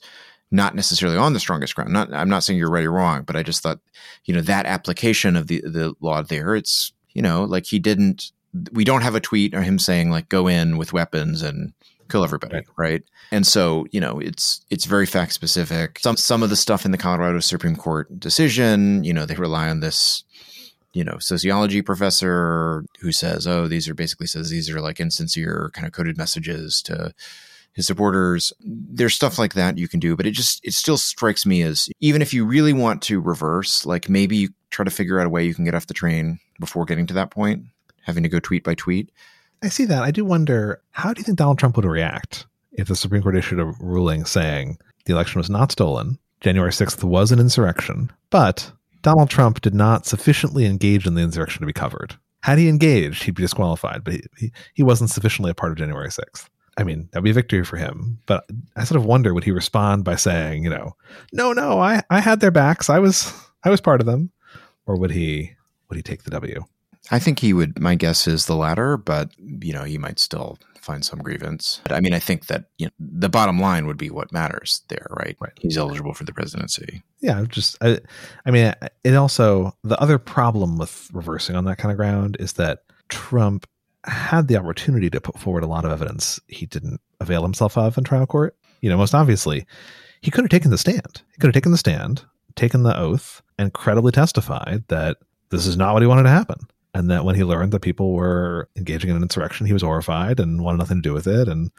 [0.50, 1.92] not necessarily on the strongest ground.
[1.92, 3.78] Not, I'm not saying you're right or wrong, but I just thought,
[4.24, 8.32] you know, that application of the the law there, it's you know, like he didn't.
[8.72, 11.72] We don't have a tweet or him saying like go in with weapons and
[12.08, 12.66] kill everybody, Right.
[12.76, 13.02] right?
[13.30, 15.98] And so you know, it's it's very fact specific.
[16.00, 19.68] Some some of the stuff in the Colorado Supreme Court decision, you know, they rely
[19.68, 20.24] on this
[20.94, 25.70] you know, sociology professor who says, "Oh, these are basically says these are like insincere
[25.74, 27.12] kind of coded messages to
[27.74, 31.44] his supporters." There's stuff like that you can do, but it just it still strikes
[31.44, 35.20] me as even if you really want to reverse, like maybe you try to figure
[35.20, 37.64] out a way you can get off the train before getting to that point,
[38.02, 39.10] having to go tweet by tweet.
[39.62, 40.02] I see that.
[40.02, 43.36] I do wonder how do you think Donald Trump would react if the Supreme Court
[43.36, 48.70] issued a ruling saying the election was not stolen, January 6th was an insurrection, but
[49.02, 52.16] Donald Trump did not sufficiently engage in the insurrection to be covered.
[52.42, 55.78] Had he engaged, he'd be disqualified, but he, he, he wasn't sufficiently a part of
[55.78, 56.48] January 6th.
[56.76, 58.20] I mean, that'd be a victory for him.
[58.26, 58.44] But
[58.76, 60.94] I sort of wonder would he respond by saying, you know,
[61.32, 62.88] no, no, I, I had their backs.
[62.88, 63.32] I was
[63.64, 64.30] I was part of them.
[64.86, 65.50] Or would he
[65.88, 66.64] would he take the W?
[67.10, 67.80] I think he would.
[67.80, 71.80] My guess is the latter, but you know, he might still find some grievance.
[71.84, 74.82] But I mean, I think that you know, the bottom line would be what matters
[74.88, 75.36] there, right?
[75.40, 75.52] Right.
[75.60, 77.02] He's eligible for the presidency.
[77.20, 77.98] yeah just I,
[78.46, 78.72] I mean
[79.04, 83.66] it also the other problem with reversing on that kind of ground is that trump
[84.04, 87.98] had the opportunity to put forward a lot of evidence he didn't avail himself of
[87.98, 89.66] in trial court you know most obviously
[90.20, 93.42] he could have taken the stand he could have taken the stand taken the oath
[93.58, 95.16] and credibly testified that
[95.50, 96.58] this is not what he wanted to happen
[96.98, 100.40] and that when he learned that people were engaging in an insurrection he was horrified
[100.40, 101.70] and wanted nothing to do with it and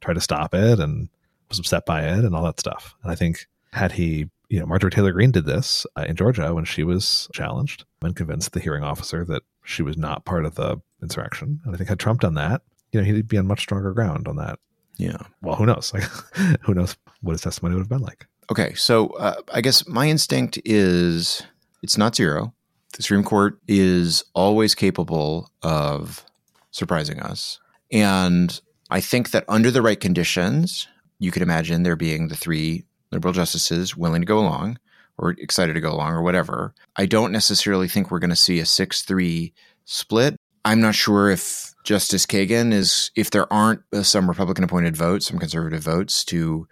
[0.00, 1.08] tried to stop it and
[1.48, 4.66] was upset by it and all that stuff and i think had he you know,
[4.66, 8.60] Marjorie Taylor Greene did this uh, in Georgia when she was challenged and convinced the
[8.60, 11.60] hearing officer that she was not part of the insurrection.
[11.64, 12.62] And I think had Trump done that,
[12.92, 14.58] you know, he'd be on much stronger ground on that.
[14.96, 15.18] Yeah.
[15.42, 15.92] Well, who knows?
[15.92, 16.04] Like,
[16.62, 18.26] who knows what his testimony would have been like?
[18.50, 21.42] Okay, so uh, I guess my instinct is
[21.82, 22.54] it's not zero.
[22.92, 26.24] The Supreme Court is always capable of
[26.70, 27.58] surprising us.
[27.92, 28.58] And
[28.90, 33.34] I think that under the right conditions, you could imagine there being the three liberal
[33.34, 34.78] justices willing to go along
[35.18, 36.74] or excited to go along or whatever.
[36.96, 39.52] I don't necessarily think we're going to see a 6 3
[39.84, 40.36] split.
[40.64, 45.38] I'm not sure if Justice Kagan is, if there aren't some Republican appointed votes, some
[45.38, 46.66] conservative votes to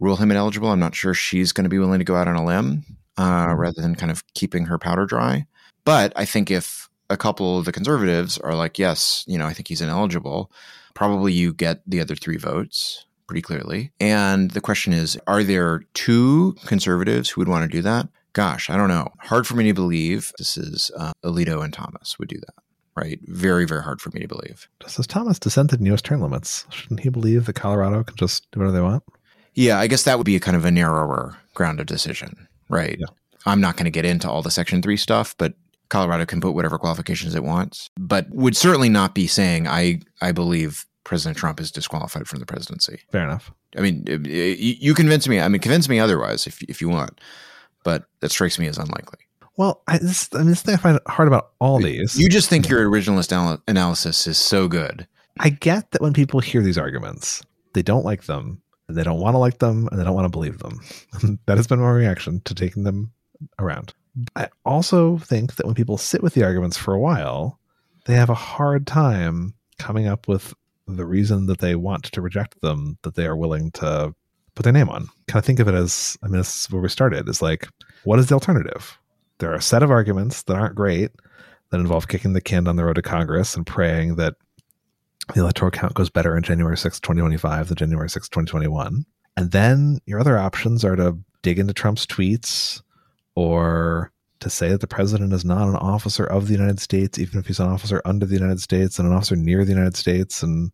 [0.00, 2.36] rule him ineligible, I'm not sure she's going to be willing to go out on
[2.36, 2.84] a limb
[3.18, 5.46] uh, rather than kind of keeping her powder dry.
[5.84, 9.52] But I think if a couple of the conservatives are like, yes, you know, I
[9.52, 10.50] think he's ineligible,
[10.94, 13.92] probably you get the other three votes pretty clearly.
[14.00, 18.08] And the question is, are there two conservatives who would want to do that?
[18.32, 19.08] Gosh, I don't know.
[19.20, 22.54] Hard for me to believe this is uh, Alito and Thomas would do that.
[22.96, 23.18] Right.
[23.24, 24.68] Very, very hard for me to believe.
[24.80, 26.02] Justice Thomas dissented in U.S.
[26.02, 26.64] term limits.
[26.70, 29.02] Shouldn't he believe that Colorado can just do whatever they want?
[29.54, 32.48] Yeah, I guess that would be a kind of a narrower ground of decision.
[32.68, 32.96] Right.
[32.98, 33.06] Yeah.
[33.46, 35.54] I'm not going to get into all the Section 3 stuff, but
[35.90, 40.32] Colorado can put whatever qualifications it wants, but would certainly not be saying, I, I
[40.32, 43.00] believe President Trump is disqualified from the presidency.
[43.12, 43.52] Fair enough.
[43.76, 45.40] I mean, uh, you convince me.
[45.40, 47.20] I mean, convince me otherwise if, if you want,
[47.84, 49.18] but that strikes me as unlikely.
[49.56, 52.18] Well, I, this, I mean, this thing I find hard about all these.
[52.18, 55.06] You just think your originalist anal- analysis is so good.
[55.38, 57.42] I get that when people hear these arguments,
[57.72, 60.26] they don't like them, and they don't want to like them, and they don't want
[60.26, 60.80] to believe them.
[61.46, 63.12] that has been my reaction to taking them
[63.58, 63.94] around.
[64.36, 67.58] I also think that when people sit with the arguments for a while,
[68.06, 70.54] they have a hard time coming up with
[70.86, 74.14] the reason that they want to reject them that they are willing to
[74.54, 75.08] put their name on.
[75.26, 77.68] Kind of think of it as I mean, this is where we started is like,
[78.04, 78.98] what is the alternative?
[79.38, 81.10] There are a set of arguments that aren't great
[81.70, 84.34] that involve kicking the can down the road to Congress and praying that
[85.32, 89.04] the electoral count goes better in January 6, 2025 than January 6, 2021.
[89.36, 92.82] And then your other options are to dig into Trump's tweets
[93.34, 97.40] or to say that the president is not an officer of the United States, even
[97.40, 100.42] if he's an officer under the United States and an officer near the United States,
[100.42, 100.70] and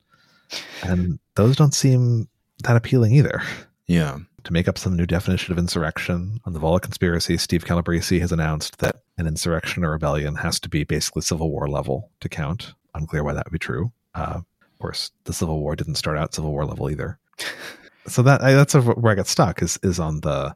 [0.83, 2.29] and those don't seem
[2.65, 3.41] that appealing either.
[3.87, 4.19] Yeah.
[4.45, 8.33] To make up some new definition of insurrection on the Volokh conspiracy, Steve Calabresi has
[8.33, 12.75] announced that an insurrection or rebellion has to be basically Civil War level to count.
[12.95, 13.93] Unclear why that would be true.
[14.15, 17.19] Uh, of course, the Civil War didn't start out Civil War level either.
[18.07, 20.55] so that I, that's where I get stuck is is on the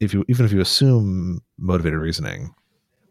[0.00, 2.54] if you even if you assume motivated reasoning,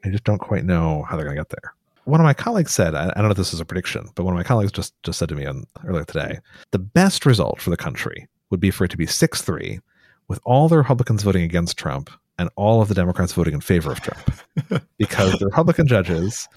[0.05, 1.73] I just don't quite know how they're going to get there.
[2.05, 4.25] One of my colleagues said, I, I don't know if this is a prediction, but
[4.25, 6.39] one of my colleagues just just said to me on, earlier today,
[6.71, 9.79] the best result for the country would be for it to be six three,
[10.27, 13.91] with all the Republicans voting against Trump and all of the Democrats voting in favor
[13.91, 16.47] of Trump, because the Republican judges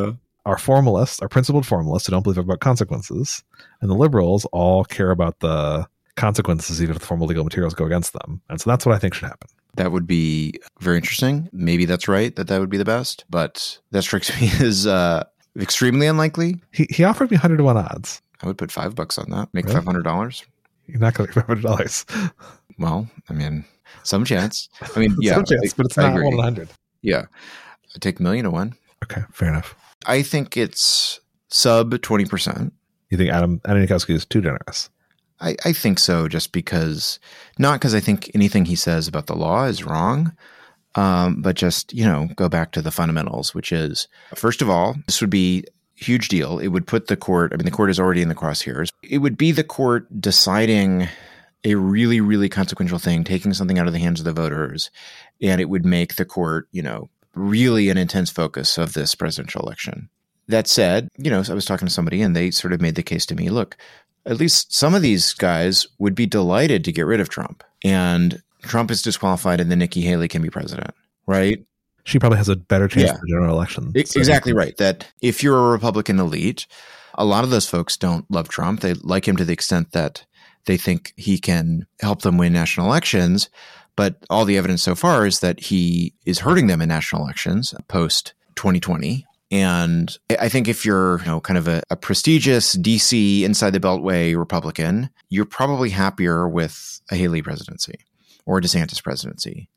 [0.47, 3.42] are formalists, are principled formalists who don't believe about consequences,
[3.80, 7.84] and the liberals all care about the consequences, even if the formal legal materials go
[7.84, 8.40] against them.
[8.49, 9.51] And so that's what I think should happen.
[9.74, 11.51] That would be very interesting.
[11.53, 15.24] Maybe that's right that that would be the best, but that strikes me as uh,
[15.61, 16.62] extremely unlikely.
[16.72, 18.22] He, he offered me 100 to 1 odds.
[18.42, 19.80] I would put five bucks on that, make Really?
[19.80, 20.44] $500.
[20.86, 22.32] You're not going to make $500.
[22.78, 23.64] Well, I mean,
[24.03, 24.68] some chance.
[24.94, 25.36] I mean, yeah.
[25.36, 26.24] Some chance, but it's I not agree.
[26.24, 26.68] 1 in 100.
[27.01, 27.24] Yeah.
[27.94, 28.74] I take a million to one.
[29.03, 29.74] Okay, fair enough.
[30.07, 32.70] I think it's sub 20%.
[33.11, 34.90] You think Adam Unikowsky is too generous?
[35.40, 37.18] I, I think so, just because,
[37.59, 40.32] not because I think anything he says about the law is wrong,
[40.94, 44.96] um, but just, you know, go back to the fundamentals, which is, first of all,
[45.07, 46.59] this would be huge deal.
[46.59, 48.90] It would put the court, I mean, the court is already in the crosshairs.
[49.02, 51.09] It would be the court deciding
[51.64, 54.90] a really, really consequential thing, taking something out of the hands of the voters,
[55.42, 59.62] and it would make the court, you know, really an intense focus of this presidential
[59.62, 60.09] election.
[60.49, 63.03] That said, you know, I was talking to somebody and they sort of made the
[63.03, 63.76] case to me look,
[64.24, 67.62] at least some of these guys would be delighted to get rid of Trump.
[67.84, 70.95] And Trump is disqualified and then Nikki Haley can be president,
[71.26, 71.64] right?
[72.05, 73.16] She probably has a better chance Yeah.
[73.16, 73.93] for general election.
[74.07, 74.76] So- Exactly right.
[74.76, 76.66] That if you're a Republican elite,
[77.14, 78.80] a lot of those folks don't love Trump.
[78.80, 80.24] They like him to the extent that
[80.66, 83.49] they think he can help them win national elections.
[83.97, 87.74] But all the evidence so far is that he is hurting them in national elections
[87.88, 89.26] post 2020.
[89.51, 93.80] And I- think if you're, you know, kind of a, a prestigious DC inside the
[93.80, 98.01] Beltway Republican, you're probably happier with a Haley presidency
[98.44, 99.68] or a DeSantis presidency,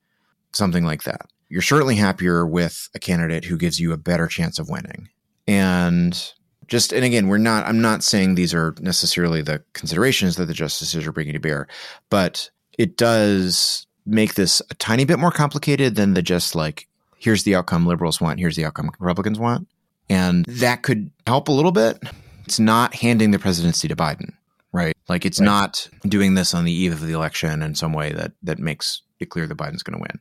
[0.53, 1.22] something like that.
[1.49, 5.09] You're certainly happier with a candidate who gives you a better chance of winning.
[5.47, 6.34] And
[6.67, 10.53] just, and again, we're not, I'm not saying these are necessarily the considerations that the
[10.53, 11.67] justices are bringing to bear,
[12.09, 16.88] but it does make this a tiny bit more complicated than the just like,
[17.18, 19.68] here's the outcome liberals want, here's the outcome Republicans want.
[20.10, 22.01] And that could help a little bit.
[22.45, 24.34] It's not handing the presidency to Biden,
[24.72, 24.95] right?
[25.07, 25.45] Like it's Right.
[25.45, 29.01] not doing this on the eve of the election in some way that that makes
[29.20, 30.20] it clear that Biden's going to win.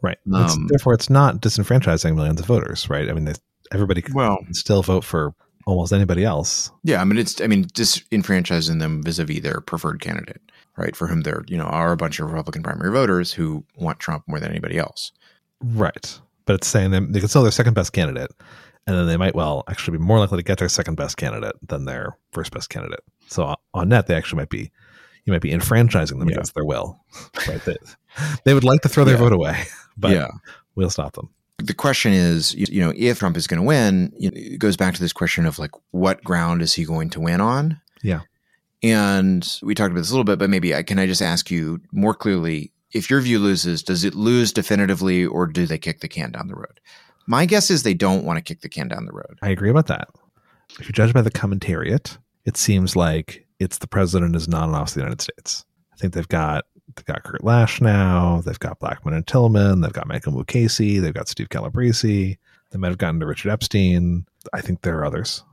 [0.00, 0.18] Right.
[0.26, 3.08] It's- Um, therefore, it's not disenfranchising millions of voters, right?
[3.08, 3.34] I mean, they,
[3.70, 5.34] everybody can Well, still vote for
[5.66, 6.72] almost anybody else.
[6.82, 10.40] Yeah, I mean it's I mean disenfranchising them vis-a-vis their preferred candidate,
[10.76, 10.94] right?
[10.96, 14.24] For whom there, you know, are a bunch of Republican primary voters who want Trump
[14.26, 15.12] more than anybody else.
[15.62, 16.18] Right.
[16.44, 18.30] But it's saying them they can sell their second best candidate,
[18.86, 21.54] and then they might well actually be more likely to get their second best candidate
[21.66, 23.00] than their first best candidate.
[23.28, 24.70] So on net, they actually might be
[25.24, 26.34] you might be enfranchising them Yeah.
[26.34, 26.98] against their will.
[27.46, 27.64] Right.
[27.64, 27.76] They,
[28.44, 29.20] they would like to throw their Yeah.
[29.20, 29.64] vote away,
[29.96, 30.26] but yeah.
[30.74, 31.28] we'll stop them.
[31.58, 35.00] the question is, you know, if Trump is going to win, it goes back to
[35.00, 37.80] this question of like, what ground is he going to win on?
[38.02, 38.22] Yeah.
[38.82, 41.50] And we talked about this a little bit, but maybe I can I just ask
[41.50, 46.00] you more clearly: if your view loses, does it lose definitively, or do they kick
[46.00, 46.80] the can down the road?
[47.26, 49.38] My guess is they don't want to kick the can down the road.
[49.42, 50.08] I agree about that.
[50.80, 54.74] If you judge by the commentariat, it seems like it's the president is not an
[54.74, 55.64] of the United States.
[55.92, 56.64] I think they've got
[56.96, 61.14] they've got Kurt Lash now, they've got Blackman and Tillman, they've got Michael Mukasey, they've
[61.14, 62.36] got Steve Calabresi,
[62.70, 64.26] they might have gotten to Richard Epstein.
[64.52, 65.44] I think there are others.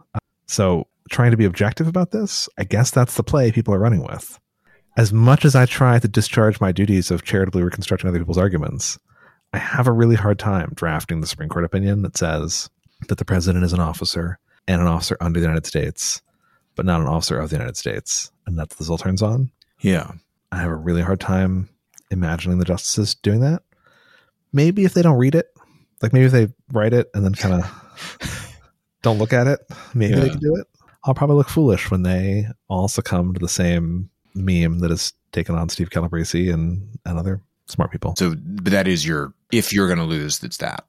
[0.49, 4.01] So trying to be objective about this, I guess that's the play people are running
[4.01, 4.39] with.
[4.97, 8.97] As much as I try to discharge my duties of charitably reconstructing other people's arguments,
[9.53, 12.67] I have a really hard time drafting the Supreme Court opinion that says
[13.07, 16.19] that the president is an officer and an officer under the United States,
[16.75, 19.51] but not an officer of the United States, and that's this all turns on.
[19.81, 20.13] Yeah,
[20.51, 21.69] I have a really hard time
[22.09, 23.61] imagining the justices doing that.
[24.51, 25.45] Maybe if they don't read it,
[26.01, 28.48] like maybe if they write it and then kind of
[29.01, 29.59] don't look at it,
[29.93, 30.67] maybe they can do it.
[31.05, 35.55] I'll probably look foolish when they all succumb to the same meme that has taken
[35.55, 38.15] on Steve Calabresi and, and other smart people.
[38.17, 40.85] so but that is your if you're going to lose, it's that.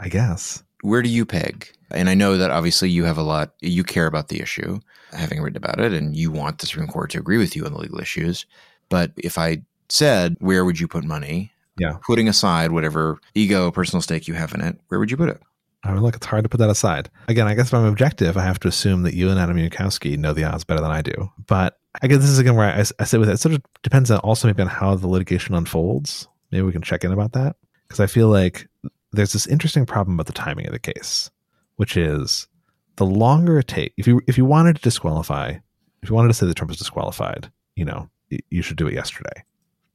[0.00, 0.62] I guess.
[0.82, 1.70] where do you peg?
[1.90, 4.80] And I know that obviously you have a lot, you care about the issue,
[5.12, 7.72] having written about it, and you want the Supreme Court to agree with you on
[7.72, 8.46] the legal issues.
[8.88, 11.52] But if I said, where would you put money?
[11.78, 11.98] Yeah.
[12.04, 15.40] Putting aside whatever ego, personal stake you have in it, where would you put it?
[15.84, 17.10] I mean, look, it's hard to put that aside.
[17.28, 20.16] Again, I guess if I'm objective, I have to assume that you and Adam Unikowsky
[20.16, 21.30] know the odds better than I do.
[21.46, 23.62] But I guess this is again where I, I say with it, it sort of
[23.82, 26.26] depends on also maybe on how the litigation unfolds.
[26.50, 27.56] Maybe we can check in about that
[27.86, 28.66] because I feel like
[29.12, 31.30] there's this interesting problem about the timing of the case,
[31.76, 32.48] which is
[32.96, 33.94] the longer it takes.
[33.98, 35.54] If you if you wanted to disqualify,
[36.02, 38.08] if you wanted to say that Trump is disqualified, you know,
[38.50, 39.44] you should do it yesterday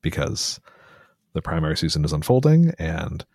[0.02, 0.60] because
[1.34, 3.26] the primary season is unfolding and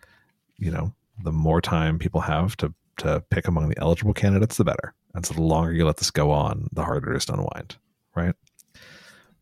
[0.57, 0.93] you know
[1.23, 4.93] the more time people have to to pick among the eligible candidates, the better.
[5.13, 7.77] And so the longer you let this go on, the harder it is to unwind,
[8.15, 8.35] right?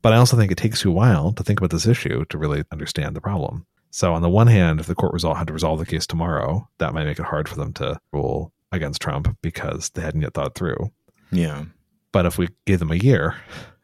[0.01, 2.37] But I also think it takes you a while to think about this issue to
[2.37, 3.65] really understand the problem.
[3.91, 6.67] So on the one hand, if the court resol- had to resolve the case tomorrow,
[6.79, 10.33] that might make it hard for them to rule against Trump because they hadn't yet
[10.33, 10.91] thought through.
[11.31, 11.65] Yeah.
[12.11, 13.35] But if we gave them a year,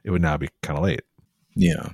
[0.04, 1.02] it would now be kind of late.
[1.56, 1.90] Yeah.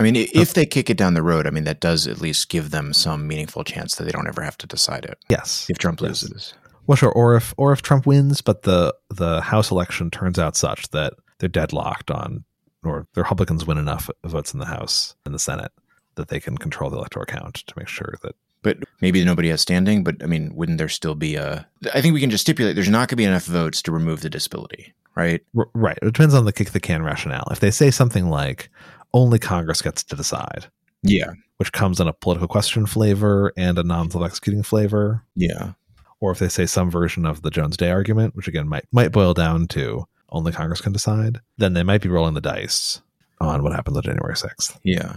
[0.00, 0.40] I mean, oh.
[0.40, 2.92] if they kick it down the road, I mean, that does at least give them
[2.92, 5.66] some meaningful chance that they don't ever have to decide it Yes.
[5.68, 6.22] if Trump Yes.
[6.22, 6.54] loses.
[6.86, 7.12] Well, sure.
[7.12, 11.12] Or if or if Trump wins, but the the House election turns out such that
[11.38, 12.44] they're deadlocked on,
[12.82, 15.70] or the Republicans win enough votes in the House and the Senate
[16.16, 19.60] that they can control the electoral count to make sure that But maybe nobody has
[19.60, 20.02] standing.
[20.02, 21.66] But I mean, wouldn't there still be a?
[21.94, 24.22] I think we can just stipulate there's not going to be enough votes to remove
[24.22, 25.42] the disability, right?
[25.56, 25.98] R- right.
[26.02, 27.46] It depends on the kick the can rationale.
[27.52, 28.68] If they say something like
[29.14, 30.66] only Congress gets to decide,
[31.02, 35.72] Yeah, which comes in a political question flavor and a non-self-executing flavor, yeah,
[36.20, 39.12] or if they say some version of the Jones Day argument, which again might might
[39.12, 43.00] boil down to only Congress can decide, then they might be rolling the dice
[43.40, 44.78] on what happens on January sixth.
[44.84, 45.16] yeah.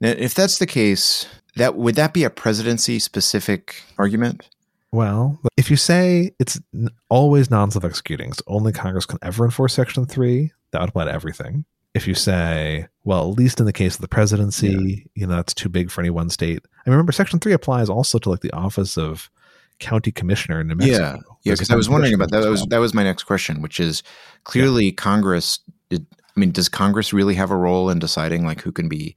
[0.00, 1.26] Now, if that's the case,
[1.56, 4.48] that would that be a presidency specific argument?
[4.90, 6.60] Well, if you say it's
[7.08, 11.04] always non self executing, so only Congress can ever enforce Section 3, that would apply
[11.06, 11.64] to everything.
[11.94, 15.52] If you say, well, at least in the case of the presidency, you know, that's
[15.52, 16.64] too big for any one state.
[16.86, 19.30] I remember Section 3 applies also to like the office of
[19.78, 21.02] county commissioner in New Mexico.
[21.02, 21.52] Yeah, yeah.
[21.52, 22.40] Because I was wondering about that.
[22.40, 24.02] That was that was my next question, which is
[24.44, 25.58] clearly Congress.
[25.90, 29.16] Did, I mean, does Congress really have a role in deciding like who can be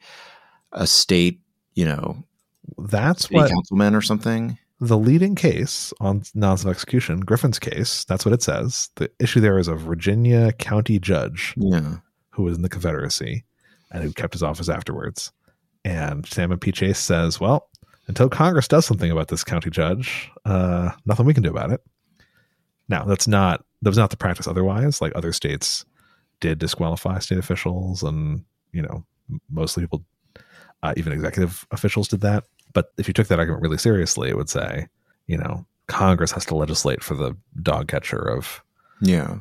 [0.73, 1.39] a state,
[1.75, 2.25] you know,
[2.77, 4.57] That's what councilman or something?
[4.81, 8.89] the leading case on non self execution, Griffin's case, that's what it says.
[8.95, 11.97] The issue there is a Virginia county judge Yeah,
[12.35, 13.45] who was in the Confederacy
[13.91, 15.31] and who kept his office afterwards.
[15.85, 16.71] And Salmon P.
[16.71, 17.69] Chase says, well,
[18.07, 21.81] until Congress does something about this county judge, uh, nothing we can do about it.
[22.89, 25.01] Now, that's not that was not the practice otherwise.
[25.01, 25.85] Like other states
[26.39, 29.05] did disqualify state officials, and you know,
[29.49, 30.03] mostly people,
[30.83, 32.43] uh, even executive officials, did that.
[32.73, 34.87] But if you took that argument really seriously, it would say,
[35.27, 38.61] you know, Congress has to legislate for the dog catcher of
[39.01, 39.37] yeah,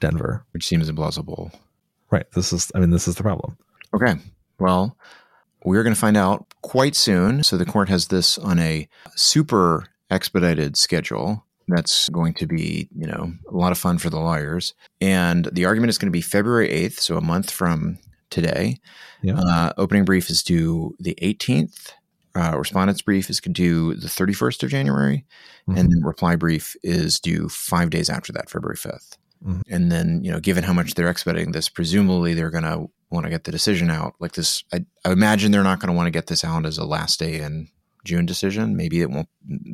[0.00, 0.46] Denver.
[0.52, 1.52] which seems implausible.
[2.10, 2.30] Right.
[2.32, 3.56] This is, I mean, this is the problem.
[3.94, 4.14] Okay.
[4.58, 4.96] Well,
[5.64, 7.42] we're going to find out quite soon.
[7.42, 11.44] So the court has this on a super expedited schedule.
[11.68, 14.74] That's going to be, you know, a lot of fun for the lawyers.
[15.00, 17.98] And the argument is going to be February 8th, so a month from
[18.30, 18.78] today.
[19.22, 19.38] Yeah.
[19.38, 21.92] Uh, opening brief is due the 18th.
[22.34, 25.26] Uh, respondent's brief is due the 31st of January.
[25.68, 25.78] Mhm.
[25.78, 29.18] And then reply brief is due five days after that, February 5th.
[29.44, 29.62] Mhm.
[29.68, 33.24] And then, you know, given how much they're expediting this, presumably they're going to want
[33.24, 34.14] to get the decision out.
[34.20, 36.78] Like this, I, I imagine they're not going to want to get this out as
[36.78, 37.68] a last day in
[38.04, 38.76] June decision.
[38.76, 39.28] Maybe it won't,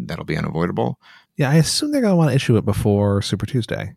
[0.06, 0.98] that'll be unavoidable.
[1.36, 3.94] Yeah, I assume they're going to want to issue it before Super Tuesday.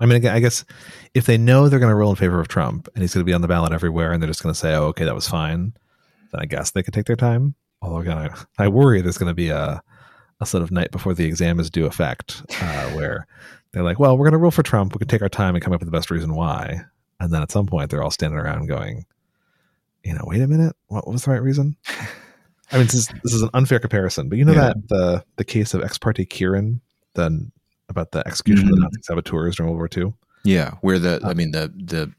[0.00, 0.64] I mean, I guess
[1.12, 3.28] if they know they're going to rule in favor of Trump and he's going to
[3.30, 5.28] be on the ballot everywhere, and they're just going to say, "Oh, okay, that was
[5.28, 5.74] fine,"
[6.32, 7.54] then I guess they could take their time.
[7.82, 9.82] Although, again, I, I worry there's going to be a
[10.40, 13.26] a sort of night before the exam is due effect, uh, where
[13.72, 14.94] they're like, "Well, we're going to rule for Trump.
[14.94, 16.82] We can take our time and come up with the best reason why."
[17.20, 19.04] And then at some point, they're all standing around going,
[20.04, 21.76] "You know, wait a minute, what was the right reason?"
[22.72, 24.60] I mean, this is, this is an unfair comparison, but you know Yeah.
[24.74, 26.80] that the the case of ex parte Quirin,
[27.14, 27.50] the
[27.88, 28.84] about the execution of the Mhm.
[28.84, 30.14] Nazi saboteurs during World War II.
[30.44, 30.74] Yeah.
[30.80, 32.12] Where the, I mean, the, the,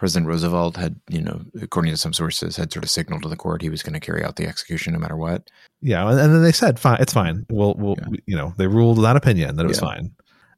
[0.00, 3.36] President Roosevelt had, you know, according to some sources, had sort of signaled to the
[3.36, 5.50] court he was going to carry out the execution no matter what.
[5.82, 7.44] Yeah, and, and then they said, "Fine, it's fine.
[7.50, 8.16] We'll, we'll, Yeah.
[8.24, 9.88] you know, they ruled that opinion that it was Yeah.
[9.88, 10.12] fine."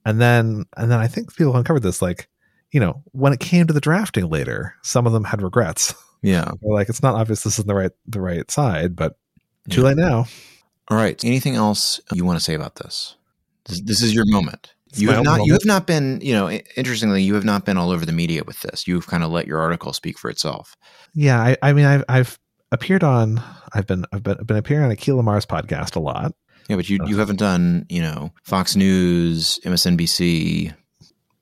[0.06, 2.28] And then, and then I think people uncovered this, like,
[2.70, 5.92] you know, when it came to the drafting later, some of them had regrets.
[6.22, 6.44] Yeah.
[6.62, 9.18] They're like, it's not obvious this is the right, the right side, but
[9.70, 9.88] too Yeah.
[9.88, 10.26] late now.
[10.86, 11.20] All right.
[11.24, 13.16] Anything else you want to say about this?
[13.64, 14.71] This, this is your moment.
[14.92, 15.46] It's You have not.
[15.46, 16.20] You have not been.
[16.22, 18.86] You know, interestingly, you have not been all over the media with this.
[18.86, 20.76] You've kind of let your article speak for itself.
[21.14, 22.38] Yeah, I, I mean, I've, I've
[22.72, 26.34] appeared on, I've been, I've been, I've been appearing on Akhil Amar's podcast a lot.
[26.68, 27.86] Yeah, but you uh, you haven't done.
[27.88, 30.74] You know, Fox News, MSNBC.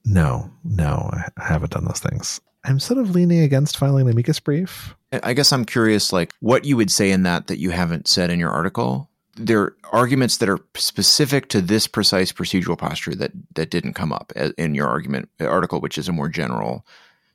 [0.05, 2.41] No, no, I haven't done those things.
[2.65, 4.95] I'm sort of leaning against filing an amicus brief.
[5.13, 8.31] I guess I'm curious, like what you would say in that that you haven't said
[8.31, 9.10] in your article.
[9.45, 14.13] There are arguments that are specific to this precise procedural posture that that didn't come
[14.13, 16.87] up in your argument article, which is a more general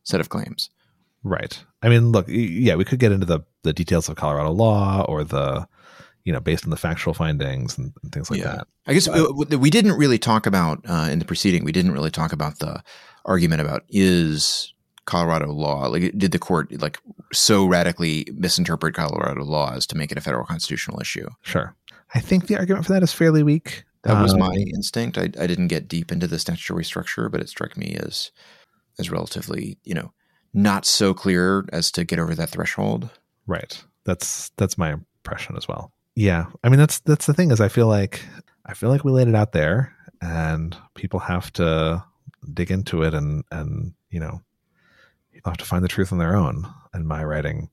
[0.04, 0.70] set of claims.
[1.24, 1.62] Right.
[1.82, 5.24] I mean, look, yeah, we could get into the the details of Colorado law or
[5.24, 5.68] the,
[6.24, 8.58] you know, based on the factual findings and, and things like Yeah.
[8.58, 8.68] that.
[8.86, 11.64] I guess But- uh, we didn't really talk about uh, in the proceeding.
[11.64, 12.84] We didn't really talk about the
[13.26, 14.72] argument about is
[15.06, 17.00] Colorado law like did the court like
[17.34, 21.28] so radically misinterpret Colorado law as to make it a federal constitutional issue.
[21.42, 21.76] Sure.
[22.16, 23.84] I think the argument for that is fairly weak.
[24.04, 25.18] That was Um, my instinct.
[25.18, 28.32] I, I didn't get deep into the statutory structure, but it struck me as
[28.98, 30.14] as relatively you know
[30.54, 33.10] not so clear as to get over that threshold.
[33.46, 33.84] Right.
[34.06, 35.92] That's that's my impression as well.
[36.16, 36.46] Yeah.
[36.64, 38.22] I mean, that's that's the thing is I feel like
[38.66, 42.04] I feel like we laid it out there and people have to
[42.54, 44.42] dig into it and and you know
[45.44, 46.66] have to find the truth on their own.
[46.94, 47.70] And my writing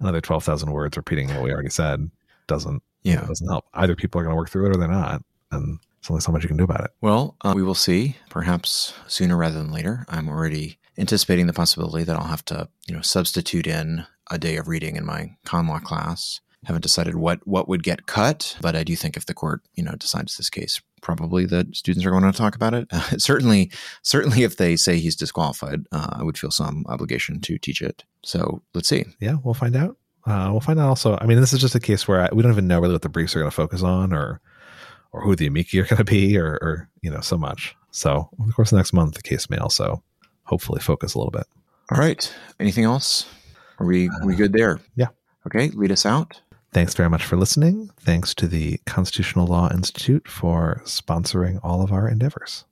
[0.00, 2.10] another twelve thousand words repeating what we already said
[2.46, 3.24] doesn't Yeah.
[3.26, 3.66] doesn't help.
[3.74, 6.32] Either people are going to work through it or they're not, and there's only so
[6.32, 6.90] much you can do about it.
[7.00, 8.16] Well, uh, we will see.
[8.30, 10.04] Perhaps sooner rather than later.
[10.08, 14.56] I'm already anticipating the possibility that I'll have to, you know, substitute in a day
[14.56, 16.40] of reading in my con law class.
[16.64, 19.82] Haven't decided what what would get cut, but I do think if the court, you
[19.82, 22.86] know, decides this case, probably that students are going to talk about it.
[23.20, 23.72] certainly,
[24.02, 28.04] certainly, if they say he's disqualified, uh, I would feel some obligation to teach it.
[28.24, 29.06] So let's see.
[29.18, 29.96] Yeah, we'll find out.
[30.26, 31.18] Uh, we'll find out also.
[31.20, 33.02] I mean, this is just a case where I, we don't even know really what
[33.02, 34.40] the briefs are going to focus on, or
[35.12, 37.76] or who the amici are going to be, or, or you know, so much.
[37.90, 40.02] So, of course next month, the case may also
[40.44, 41.46] hopefully focus a little bit.
[41.90, 42.32] All right.
[42.58, 43.26] Anything else?
[43.78, 44.80] Are we we good there?
[44.96, 45.08] yeah.
[45.46, 45.70] Okay.
[45.70, 46.40] Lead us out.
[46.72, 47.90] Thanks very much for listening.
[48.00, 52.64] Thanks to the Constitutional Law Institute for sponsoring all of our endeavors.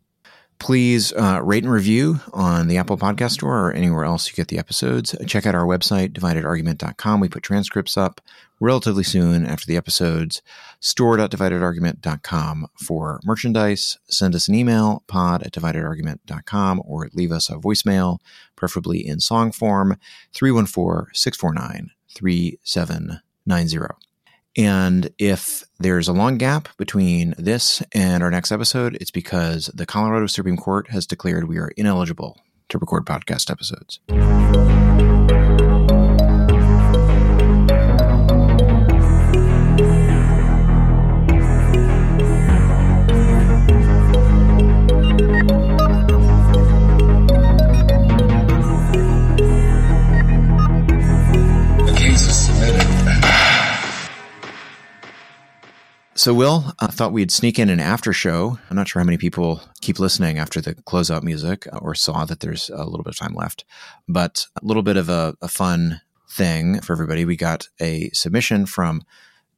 [0.60, 4.48] Please uh, rate and review on the Apple Podcast Store or anywhere else you get
[4.48, 5.16] the episodes.
[5.26, 7.18] Check out our website, dividedargument.com.
[7.18, 8.20] We put transcripts up
[8.60, 10.42] relatively soon after the episodes.
[10.80, 13.98] Store.dividedargument.com for merchandise.
[14.08, 18.18] Send us an email, pod at dividedargument.com, or leave us a voicemail,
[18.54, 19.96] preferably in song form,
[20.34, 23.99] 314 649 3790.
[24.56, 29.86] And if there's a long gap between this and our next episode, it's because the
[29.86, 32.38] Colorado Supreme Court has declared we are ineligible
[32.68, 34.00] to record podcast episodes.
[56.20, 58.58] So, Will, I thought we'd sneak in an after show.
[58.68, 62.40] I'm not sure how many people keep listening after the closeout music or saw that
[62.40, 63.64] there's a little bit of time left,
[64.06, 67.24] but a little bit of a, a fun thing for everybody.
[67.24, 69.02] We got a submission from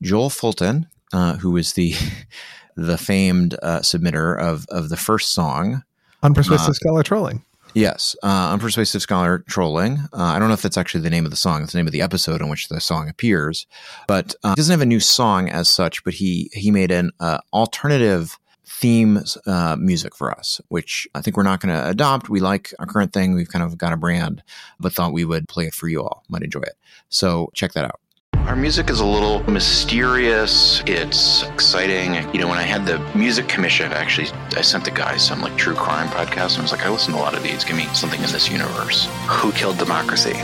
[0.03, 1.97] Joel Fulton, uh, who is the
[2.77, 5.83] the famed uh, submitter of of the first song.
[6.23, 7.45] Unpersuasive Uh, scholar trolling.
[7.75, 9.99] Yes, uh, unpersuasive scholar trolling.
[10.13, 11.63] Uh, I don't know if that's actually the name of the song.
[11.63, 13.67] It's the name of the episode in which the song appears,
[14.07, 16.05] but uh, he doesn't have a new song as such.
[16.05, 21.37] But he he made an uh, alternative theme uh, music for us, which I think
[21.37, 22.29] we're not going to adopt.
[22.29, 23.35] We like our current thing.
[23.35, 24.43] We've kind of got a brand,
[24.79, 26.25] but thought we would play it for you all.
[26.29, 26.75] Might enjoy it.
[27.09, 28.02] So check that out.
[28.47, 30.83] Our music is a little mysterious.
[30.85, 32.15] It's exciting.
[32.35, 35.57] You know, when I had the music commission, actually, I sent the guys some like
[35.57, 37.65] true crime podcast, and I was like, I listen to a lot of these.
[37.65, 39.09] Give me something in this universe.
[39.29, 40.35] Who killed democracy?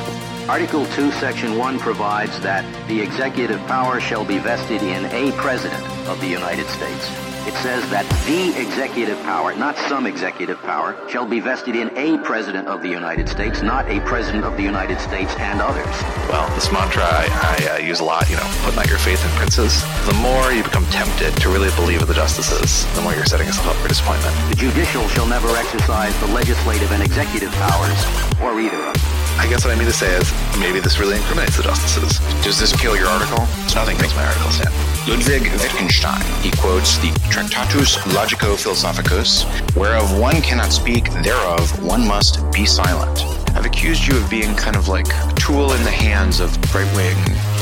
[0.49, 5.85] Article 2, Section 1 provides that the executive power shall be vested in a president
[6.07, 7.11] of the United States.
[7.49, 12.19] It says that the executive power, not some executive power, shall be vested in a
[12.19, 15.89] president of the United States, not a president of the United States and others.
[16.29, 17.25] Well, this mantra I,
[17.57, 19.81] I uh, use a lot, you know, put not your faith in princes.
[20.05, 23.47] The more you become tempted to really believe in the justices, the more you're setting
[23.47, 24.37] yourself up for disappointment.
[24.51, 27.97] The judicial shall never exercise the legislative and executive powers,
[28.45, 29.41] or either of them.
[29.41, 30.29] I guess what I mean to say is
[30.61, 32.21] maybe this really incriminates the justices.
[32.45, 33.41] Does this kill your article?
[33.73, 34.98] Nothing makes my article stand.
[35.09, 42.67] Ludwig Wittgenstein, he quotes the Tractatus Logico-Philosophicus, whereof one cannot speak, thereof one must be
[42.67, 43.25] silent.
[43.57, 47.17] I've accused you of being kind of like a tool in the hands of right-wing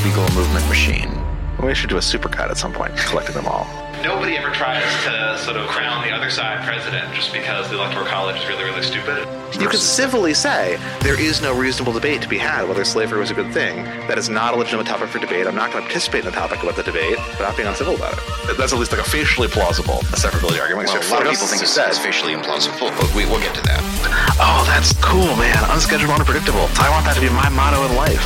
[0.05, 1.22] legal movement machine.
[1.62, 3.86] We should do a supercut at some point, collecting them all.
[4.07, 8.07] Nobody ever tries to sort of crown the other side president just because the electoral
[8.07, 9.26] college is really, really stupid.
[9.61, 13.32] You could civilly say there is no reasonable debate to be had whether slavery was
[13.32, 13.82] a good thing.
[14.07, 15.48] That is not a legitimate topic for debate.
[15.48, 18.14] I'm not going to participate in the topic about the debate without being uncivil about
[18.14, 18.57] it.
[18.57, 20.86] That's at least like a facially plausible a severability argument.
[20.86, 23.62] Well, a lot of people think it's, it's facially implausible, but we, we'll get to
[23.62, 23.82] that.
[24.38, 25.59] Oh, that's cool, man.
[25.74, 26.70] Unscheduled, unpredictable.
[26.78, 28.22] I want that to be my motto in life.